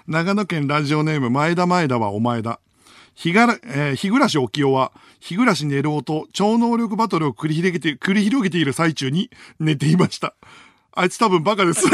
[0.08, 2.60] 長野県ラジオネーム前田前田はお前だ。
[3.14, 9.28] 日がら、えー日暮沖尾は、日暮寝る音超能力バトルを繰り広げて、繰り広げている最中に
[9.60, 10.34] 寝ていました。
[10.94, 11.84] あいつ多分バカです。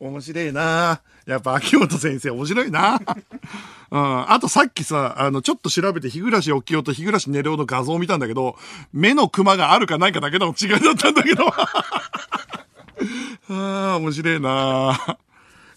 [0.00, 3.00] 面白いなやっぱ秋元先生面白いな
[3.92, 4.32] うん。
[4.32, 8.56] あとさっきさ、あの、ちょっと調べて、日暮沖尾と日暮寝る音の画像を見たんだけど、
[8.92, 11.46] 目のクマがあるかないかだけの違いだったんだけど。
[13.48, 15.18] ああ、面白いな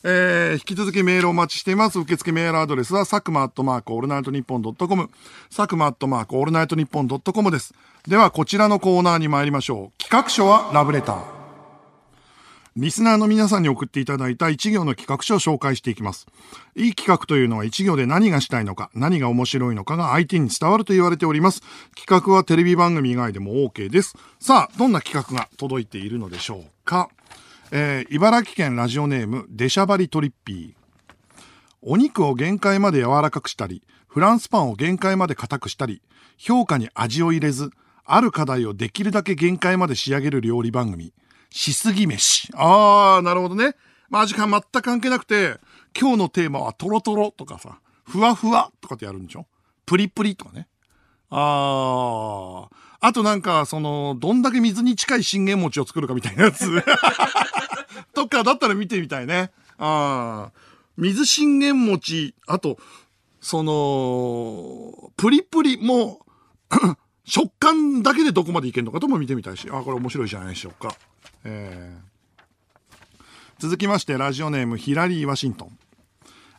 [0.05, 1.99] えー、引き続きメールをお待ちしています。
[1.99, 5.11] 受付メールアドレスは、佐久間アットマークオールナイトニッポンドットコム、
[5.55, 7.73] 佐久間アットマークオールナイトニッポンドットコムです。
[8.07, 10.03] では、こちらのコーナーに参りましょう。
[10.03, 11.32] 企画書はラブレター。
[12.75, 16.25] リスナーの皆さんに送っていただいた一行の企画書を紹介していきます。
[16.75, 21.61] いい企画というのは一行で何がしたいのか、何が面白いのかが相手に伝わると言われております。
[21.95, 24.15] 企画はテレビ番組以外でも OK です。
[24.39, 27.09] さあ、どんな企画が届いているのでしょうか。
[27.71, 30.83] えー茨城県ラジオネーム、デシャバリトリッピー。
[31.83, 36.01] お肉を限界まで柔らかくしたり、フランスパンを限界まで硬くしたり、
[36.37, 37.69] 評価に味を入れず、
[38.03, 41.13] ある課題をできるだけ限界まで仕上げる料理番組、
[41.53, 42.49] しすぎ飯。
[42.55, 43.75] あー、なるほどね。
[44.09, 45.59] まあ、味感全く関係なくて、
[45.97, 49.45] 今日のテーマはトロトロとかさ、ふわふわとかってやるんでしょ？
[49.85, 50.67] プリプリとかね。
[51.29, 52.75] あー。
[53.01, 56.65] あとなんか、その、どんだけ水に近い信玄餅を作るかみたいなやつ。
[58.15, 59.51] とかだったら見てみたいね。
[59.77, 60.51] ああ。
[60.97, 62.77] 水信玄餅、あと、
[63.41, 66.25] その、プリプリも、
[67.25, 70.95] 食感だけでどこまでいけるのかとも見てみたいし、あこれ面白いじゃないでしょうか。
[71.43, 72.13] えー
[73.59, 75.77] 続きまして、ラジオネームヒラリー・ワシントン。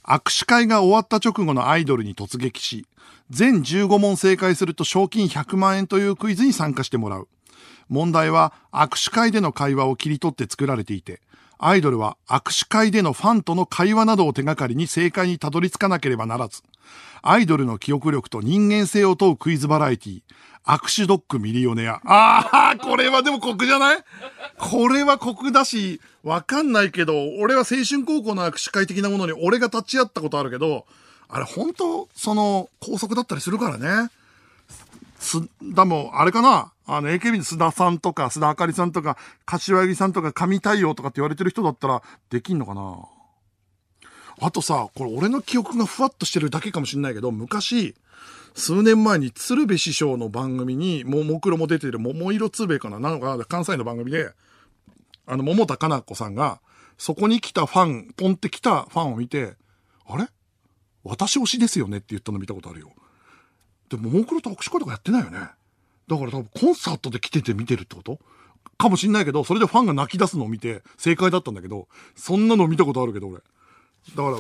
[0.05, 2.87] 握手会が終わった直後のアイドルに突撃し、
[3.29, 7.29] 全15問正解すると賞金100万円というクイズに参加してもらう。
[7.91, 11.21] 問題は握手会での会話を切り取って作られていて、
[11.59, 16.63] アイドルは握手会でのファンとの会話などを手がかりに正解にたどり着かなければならず、
[17.21, 20.23] アイドルの記憶力と人間性を問うクイズバラエティ、
[20.67, 22.01] 握手ドッグミリオネア。
[22.05, 23.99] ああ、これはでも酷じゃない？
[24.59, 30.87] これは酷だし、わかんないけど、俺は青春高校の握手会的なものに俺が立ち会ったことあるけど、
[31.29, 34.11] あれ本当その、高速だったりするからね。
[35.19, 36.73] す、だも、あれかな？
[36.87, 42.99] あの、AKB の須田さんとか、須田あかりさんとか、柏木さんとか、神対応とかって言われてる人だったら、できんのかな？
[44.41, 47.95] あとさ、これ俺の記憶がふわっとしてるだけかもしんないけど、昔、
[48.55, 54.31] 数年前に鶴瓶師匠の番組に、ももクロも出てる桃色鶴瓶かななんか関西の番組で、
[55.27, 56.61] あの、桃田かな子さんが、
[56.97, 59.55] そこに来たファン、ポンって来たファンを見て、
[60.07, 60.29] あれ？
[61.03, 61.99] 私推しですよね？
[61.99, 62.93] って言ったの見たことあるよ。
[63.89, 65.39] でも、ももクロと握手会とかやってないよね？
[66.07, 68.21] だから多分コンサートで来てて見てるってこと？
[68.79, 73.39] かもしんないけど、それでファンが泣き出すのを見て正解だったんだけど、そんなの見たことあるけど俺。
[73.39, 73.43] だ
[74.17, 74.37] から、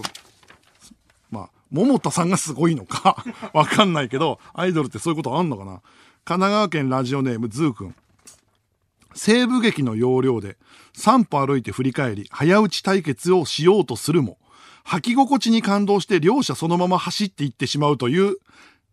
[1.75, 5.83] 桃田さんがすごいのか、 わかんないけど、アイドルってそういうことあんのかな
[6.25, 7.95] 神奈川県ラジオネームズーくん。
[9.14, 10.57] 西部劇の要領で
[10.97, 14.39] 3歩歩いて振り返り、早打ち対決をしようとするも、
[14.87, 18.37] 履き心地に感動して両者そのまま走っていってしまうという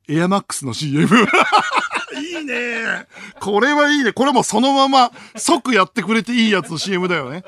[0.10, 1.08] エアマックスの CM。
[2.18, 3.08] いいね。
[3.40, 4.12] これはいいね。
[4.12, 7.44] これもそのまま即やってくれていいやつの CM だよね。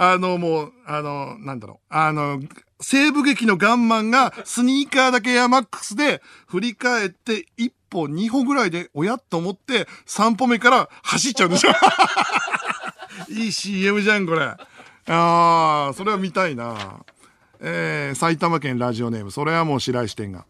[0.00, 1.92] あの、もう、あの、なんだろう。
[1.92, 2.40] あの、
[2.80, 11.72] 西部劇のガンマンがスニーカーだけエアマックスで振り返って一歩二歩ぐらいでおやっと思って三歩目から走っちゃうんでしょ
[13.28, 14.42] いい CM じゃん、これ。
[14.44, 14.56] あ
[15.08, 17.00] あ、それは見たいな。
[17.58, 20.46] えー、埼玉県ラジオネーム、それはもう白石店が。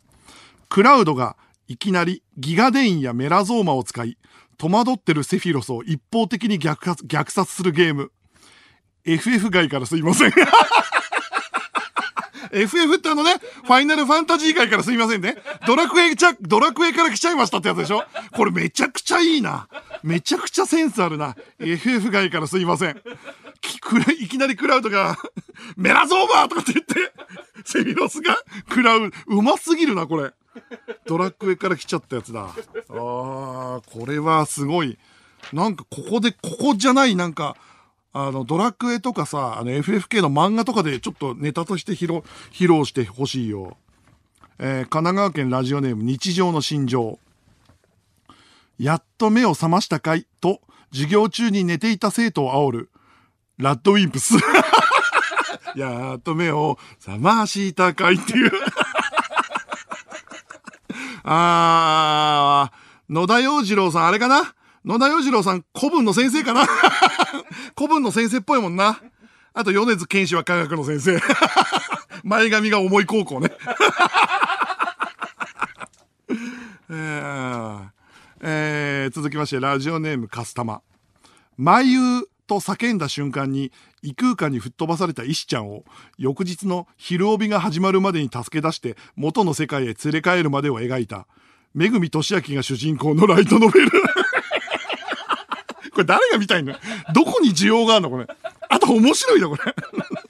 [0.69, 1.39] クラウドが
[1.69, 4.19] いきなりギガデインやメラゾーマを使い、
[4.59, 8.13] 戸惑ってるセフィロスを一方的に虐殺虐殺するゲーム。
[9.05, 10.33] FF 外からすいません。
[12.51, 13.35] FF ってあのね、
[13.65, 15.37] ファイナルファンタジー界からすいませんね。
[15.67, 18.05] ドラクエちゃ、ドラクエから来ちゃいましたってやつでしょ？
[18.33, 19.69] これめちゃくちゃいいな。
[20.03, 21.37] めちゃくちゃセンスあるな。
[21.59, 23.01] FF 外からすいません。
[23.61, 25.19] きくらいきなりクラウドが、
[25.77, 27.13] メラゾーバーとかって言って、
[27.65, 28.37] セミロスが
[28.69, 29.11] 食らう。
[29.27, 30.31] うますぎるな、これ。
[31.07, 32.47] ドラクエから来ちゃったやつだ。
[32.47, 34.97] あー、これはすごい。
[35.53, 37.57] なんかここで、ここじゃない、なんか、
[38.13, 42.21] あの、ドラクエとかさ、あの FFK の漫画とかでちょっとネタとして披露、
[42.53, 43.77] 披露してほしいよ。
[44.59, 47.19] えー、神奈川県ラジオネーム日常の心情。
[48.79, 50.27] やっと目を覚ましたかい？
[50.41, 50.61] と、
[50.93, 52.91] 授業中に寝ていた生徒を煽る、
[53.59, 54.35] ラッドウィンプス。
[55.77, 58.51] やっと目を覚ましたかいっていう
[61.23, 64.55] あー、野田洋次郎さん、あれかな？
[64.85, 66.67] 野田洋次郎さん、古文の先生かな？
[67.77, 69.01] 古文の先生っぽいもんな。
[69.55, 71.21] あと、米津玄師は科学の先生。
[72.25, 73.53] 前髪が重い高校ね。
[76.91, 77.89] えー
[78.41, 80.83] えー続きまして、ラジオネームカスタマ。
[81.57, 83.73] 眉と叫んだ瞬間に
[84.03, 85.85] 異空間に吹っ飛ばされた石ちゃんを
[86.17, 91.27] 翌日の昼帯が始まるまでに助け出して元の世界へ連れ帰るまでを描いた、
[91.75, 93.91] めぐみとしあきが主人公のライトノベル。
[95.99, 96.75] これ誰が見たいの？
[97.13, 98.27] どこに需要があるのこれ？
[98.69, 99.63] あと面白いな、これ。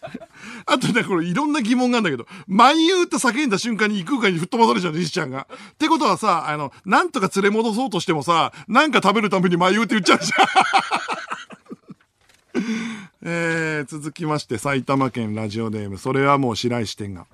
[0.65, 5.47] あとね、これいろんな疑問があるんだけど、万有って叫んだ瞬間に異空間に吹っ飛ばされちゃうの、石ちゃんが。
[5.73, 10.49] ってことはさ、あの、なんとか連れ戻そうとしてもさ、なんか食べるために万有って言っちゃうじゃん。
[13.29, 17.27] えー、続きまして、埼玉県ラジオネーム、それはもう白石店が。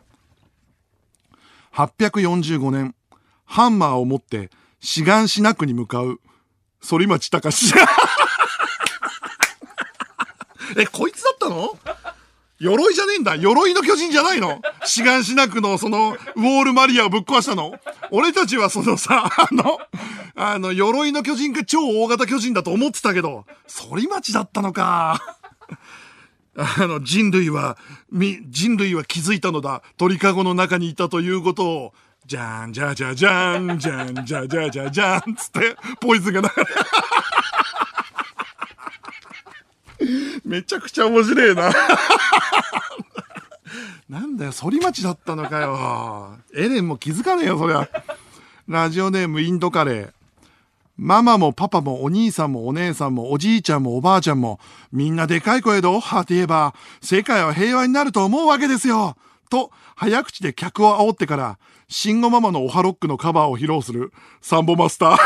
[1.74, 2.96] 845年、
[3.44, 6.20] ハンマーを持って、志願しなくに向かう、
[6.84, 7.74] 反町隆史。
[10.76, 11.78] え、こいつだったの？
[12.58, 13.36] 鎧じゃねえんだ。
[13.36, 14.60] 鎧の巨人じゃないの？
[14.84, 17.74] 志願しなくの、その、ウォールマリアをぶっ壊したの？
[18.10, 19.78] 俺たちはそのさ、あの、
[20.34, 25.38] あの、鎧の巨人が超大型巨人だと思ってたけど、反町だったのか。
[26.56, 27.76] あの、人類は、
[28.12, 29.82] 人類は気づいたのだ。
[29.96, 31.94] 鳥かごの中にいたということを、
[32.26, 36.54] じゃん、じゃじゃじゃん、じゃん、じゃじゃじゃじゃん、つって、ポイズンが流れ。
[40.44, 41.70] めちゃくちゃ面白いな。
[44.08, 46.38] なんだよ、反町だったのかよ。
[46.54, 47.88] エレンも気づかねえよ、そりゃ。
[48.68, 50.12] ラジオネームインドカレー。
[50.96, 54.60] ママもパパもお兄さんもお姉さんもおじいちゃんもおばあちゃんも
[54.92, 56.72] みんなでかい声でオッハーって言えば
[57.02, 59.16] 世界は平和になると思うわけですよ
[59.50, 61.58] と早口で客を煽ってから
[61.88, 65.18] 慎吾ママのオハロックのカバーを披露するサンボマスター。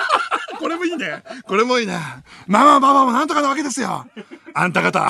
[0.58, 1.22] これもいいね。
[1.44, 1.98] これもいいね。
[2.46, 4.06] ママパパもなんとかなわけですよ。
[4.54, 5.08] あんた方、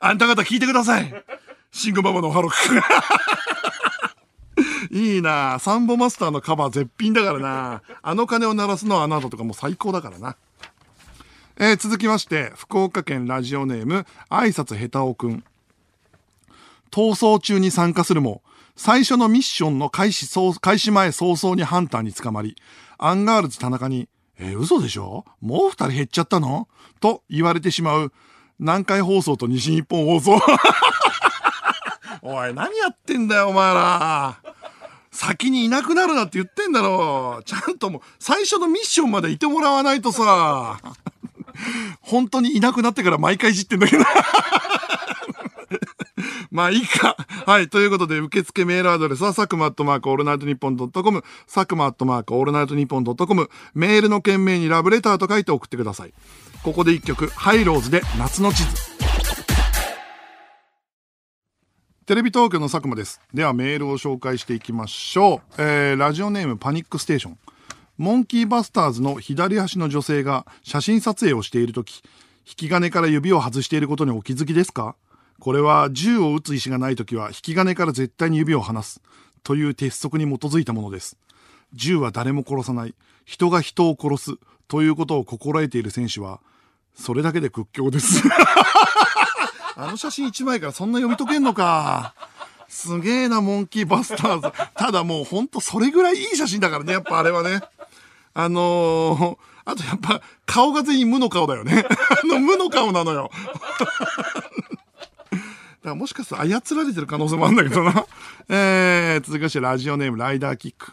[0.00, 1.24] あんた方聞いてください。
[1.72, 2.82] 慎吾ママのオハロック。
[4.90, 10.36] いいなサンボマスターのカバー絶品だからなあの鐘を鳴らすのはあなたとかもう最高だからな。
[11.60, 15.42] えー続きまして、福岡県ラジオネーム、挨拶下手おくん。
[16.92, 18.42] 逃走中に参加するも、
[18.80, 22.54] 最初のミッションの開始早開始前早々にハンターに捕まり、
[22.96, 24.08] アンガールズ田中に、
[24.38, 25.24] えー嘘でしょ？
[25.40, 26.68] もう二人減っちゃったの？
[27.00, 28.12] と言われてしまう、
[28.60, 30.40] 南海放送と西日本放送。
[32.22, 34.36] おい、何やってんだよ、お前ら。
[35.10, 37.42] 先にいなくなるなって言ってんだろ。
[37.44, 40.78] ちゃんともう、最初のミッションまでいてもらわないとさ。
[42.00, 44.04] 本当にいなくなってから毎回いじってんだけど。
[46.50, 47.16] まあいいか。
[47.46, 47.68] はい。
[47.68, 56.14] ということで、受付メールアドレスは、佐久間アットマークオールナイトニッポンドットコム、佐久間アットマークオールナイトニッポンドットコム、メールの件名にラブレターと書いて送ってください。
[56.62, 58.68] ここで一曲、ハイローズで夏の地図。
[62.06, 63.20] テレビ東京の佐久間です。
[63.34, 65.54] ではメールを紹介していきましょう。
[65.58, 67.38] えー、ラジオネームパニックステーション。
[67.98, 72.02] モンキーバスターズの左端の女性が写真撮影をしているとき、
[72.46, 74.96] 引き金から指を外していることにお気づきですか？
[75.40, 79.00] これは銃を撃つ意思がない時は引き金から絶対に指を離す
[79.42, 81.16] という鉄則に基づいたものです。
[81.74, 82.94] 銃は誰も殺さない。
[83.24, 84.36] 人が人を殺す
[84.68, 86.40] ということを心得ている選手は、
[86.94, 88.22] それだけで屈強です。
[89.76, 92.14] あの写真1枚からそんな読み解けんのか。
[92.68, 94.52] すげえな、モンキーバスターズ。
[94.74, 97.60] ただもうほんとそれぐらいいい写真だからね、やっぱあれはね。
[98.34, 101.84] あのー、あとやっぱ顔が全員無の顔だよね。
[102.24, 103.30] あの無の顔なのよ。
[105.88, 108.04] だからもしかしたら操られてる可能性もあるんだけどな。
[108.50, 110.92] えー、続きましてラジオネームライダーキック。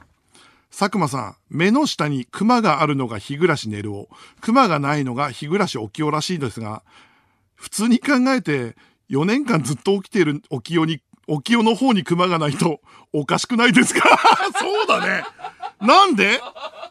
[0.77, 4.09] 佐久間さん、目の下にクマがあるのが日暮寝るを、
[4.41, 6.83] クマがないのが日暮起きよらしいですが、
[7.55, 8.75] 普通に考えて
[9.09, 12.81] 4年間ずっと起きている起きよに、起きよの方にクマがないと
[13.13, 14.01] おかしくないですか？
[14.59, 15.23] そうだね。
[15.81, 16.41] なんで？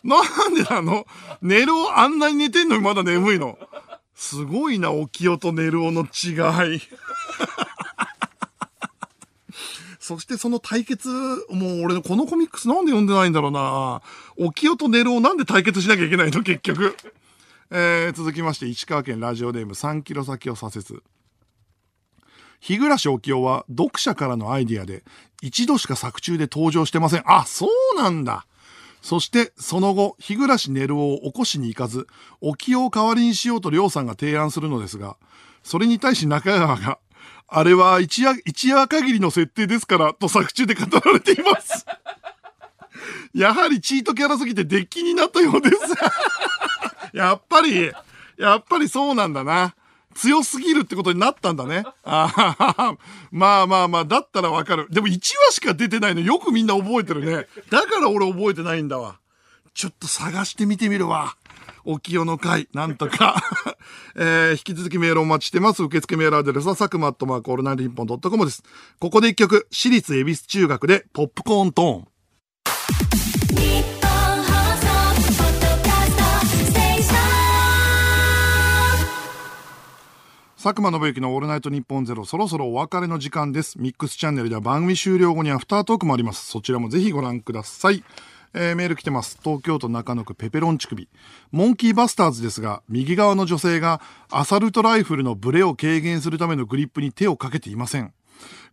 [0.03, 1.07] なんでなの？
[1.43, 3.59] 寝るをあんなに寝てんのにまだ眠いの？
[4.15, 6.81] すごいな、起きよと寝るおの違い。
[10.07, 14.03] そしてその対決、もう俺のこのコミックスなんで読んでないんだろうな。
[14.53, 16.43] 起きよと寝るをなんで対決しなきゃいけないの？
[16.43, 16.95] 結局。
[17.71, 21.01] えー、続きまして、石川県ラジオネーム3キロ先を左折。
[22.61, 25.05] 日暮起きよは読者からのアイディアで
[25.41, 27.23] 一度しか作中で登場してません。
[27.25, 28.47] あ、そうなんだ。
[29.01, 32.07] そして、その後、日暮寝るを起こしに行かず、
[32.43, 35.17] 起きよを代わりにしようとりょうさんが提案するのですが、
[35.63, 36.99] それに対し中川が、
[37.49, 41.87] あれは一夜、一夜限りの設定ですから、と作中で語られています。
[43.35, 45.77] やはりチートキャラすぎてデッキになったようです。
[47.17, 47.93] やっぱり、
[48.39, 49.75] やっぱりそうなんだな。
[50.15, 51.85] 強すぎるってことになったんだね。
[52.05, 52.97] あ
[53.33, 54.87] まあまあまあ、だったらわかる。
[54.91, 57.47] でも1話しか出てないのよくみんな覚えてるね。
[57.71, 59.19] だから俺覚えてないんだわ。
[59.75, 61.37] ちょっと探してみてみるわ。
[61.85, 63.43] お清の会、なんとか。
[64.17, 65.83] えー、引き続きメールお待ちしてます。
[65.83, 68.63] 受付メールアドレスは、佐久間アットマークオールナイトニッポンドットコムです。
[68.99, 72.05] ここで一曲、私立恵比寿中学で、ポップコーントーン。
[73.57, 74.11] 日本
[74.43, 74.87] 放送
[75.37, 77.15] ポッドキャストステーション
[80.57, 83.79] 佐久間信之のオールナイトニッポンゼロ、そろそろお別れの時間です。
[83.79, 86.47] ミックスチャンネルでは番組終了後にアフタートークもあります。
[86.47, 88.03] そちらもぜひご覧ください。
[88.55, 89.39] えーメール来てます。
[89.43, 91.09] 東京都中野区ペペロンチ首。
[91.51, 94.01] モンキーバスターズですが、右側の女性が
[94.31, 98.15] アサルトライフルのブレを軽減するためのグリップに手をかけていません。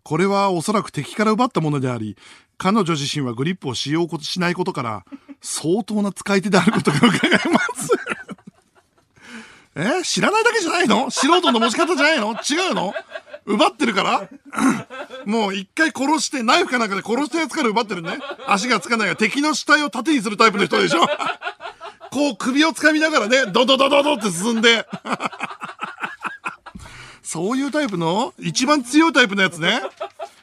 [0.03, 2.15] これはおそらく敵から奪ったものであり、
[2.57, 5.05] 彼女自身はグリップを使用しないことから、
[5.41, 7.89] 相当な使い手であることが伺えます。
[9.73, 10.03] え？
[10.03, 11.09] 知らないだけじゃないの？
[11.09, 12.33] 素人の持ち方じゃないの？
[12.33, 12.93] 違うの？
[13.45, 14.29] 奪ってるから？
[15.25, 18.19] もう一回殺して、ナイフかなんかで殺したやつから奪ってるね。
[18.47, 21.01] 足がつかないが敵の死体を盾にするタイプの人でしょ？
[22.11, 24.85] こう首を掴みながらね、ドドドドドって進んで。
[27.23, 28.33] そういうタイプの？
[28.39, 29.81] 一番強いタイプのやつね。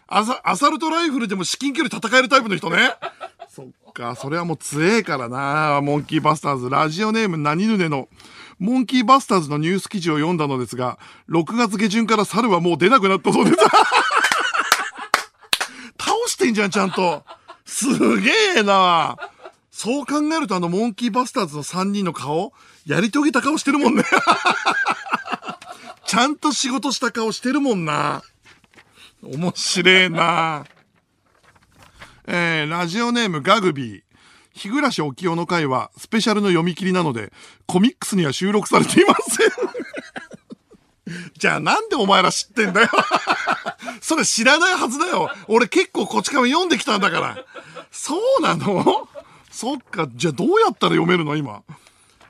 [0.06, 2.94] アサアサルトライフルでも至近距離戦えるタイプの人ね。
[3.54, 5.80] そっか、それはもう強えからな。
[5.82, 6.70] モンキーバスターズ。
[6.70, 8.08] ラジオネーム何ぬねの。
[8.58, 10.98] モンキーバスターズのニュース記事を読んだのですが、
[11.28, 13.56] 6月下旬から猿はもう出なくなったそうです。
[16.00, 17.24] 倒してんじゃん、ちゃんと。
[17.64, 19.16] すげえな。
[19.70, 22.52] そう考えるとあのモンキーバスターズの3人の顔、
[22.84, 24.02] やり遂げた顔してるもんね。
[26.04, 28.22] ちゃんと仕事した顔してるもんな。
[29.22, 30.64] 面白えな。
[32.26, 34.07] えー、ラジオネームガグビー。
[34.58, 37.32] 日暮起きよの回はスペシャルの読み切りなので、
[37.66, 39.48] コミックスには収録されていません。
[41.38, 42.88] じゃあなんでお前ら知ってんだよ。
[44.02, 45.30] それ知らないはずだよ。
[45.46, 47.44] 俺結構こち亀読んできたんだから。
[47.90, 49.08] そうなの？
[49.50, 50.06] そっか。
[50.14, 51.36] じゃあどうやったら読めるの？
[51.36, 51.62] 今。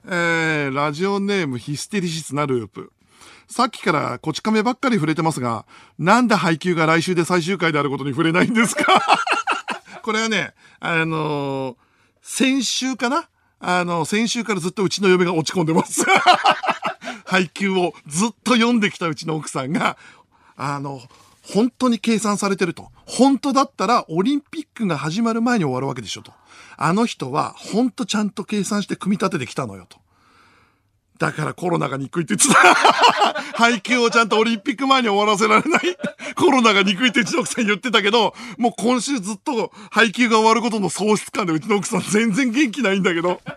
[0.06, 2.92] えー、ラジオネームヒステリシスなループ。
[3.48, 5.64] さっきからこち亀ばっかり触れてますが、
[5.98, 8.84] なんで配給が来週で最終回であることに触れないんですか？
[10.02, 11.76] これはね、あのー
[12.30, 13.26] 先週かな？
[13.58, 16.04] あの、先週からずっとうちの嫁が落ち込んでます。
[17.24, 19.96] 配給をずっと読んできたうちの奥さんが、
[20.54, 21.00] あの、
[21.42, 22.90] 本当に計算されてると。
[23.06, 26.32] 本当だったらオリンピックが始まる前に終わるわけでしょと。
[26.76, 29.98] あの人は本当ちゃんと計算して組み立ててきたのよと。
[31.18, 33.37] だからコロナが憎いって言ってた。
[33.58, 35.80] 配給をちゃんとオリンピック前に終わらせられない。
[36.38, 43.40] コロナが憎いってうちの奥さん言ってたけど、もう今週ずっと配給が終わることの喪失感でうちの奥さん全然元気ないんだけど。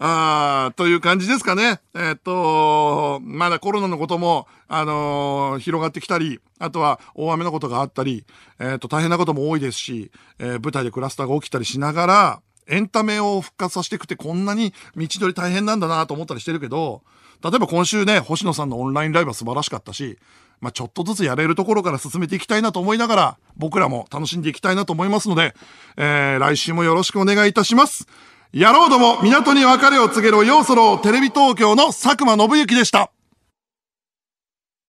[0.00, 1.80] あーという感じですかね。
[1.94, 8.24] えっと、まだコロナのことも、あのー広がってきたり、あとは大雨のことがあったり、
[8.58, 10.10] えっと、大変なことも多いですし、
[10.40, 17.02] えー舞台でクラスターが起きたりしながら、エンタメを復活させていくってこんなに道のり大変なんだなと思ったりしてるけど、
[17.42, 20.18] 例えば今週ね、星野さんのオンラインライブは素晴らしかったし、
[20.60, 25.54] まあ、ちょっとずつやれるところから進めていきたいなと思いながら、僕らも楽しんでいきたいなと思いますので、
[25.96, 28.06] えー、来週もよろしくお願いいたします。
[28.52, 33.10] 野郎ども、港に別れを告げろ、ようそろ、テレビ東京の佐久間信之でした。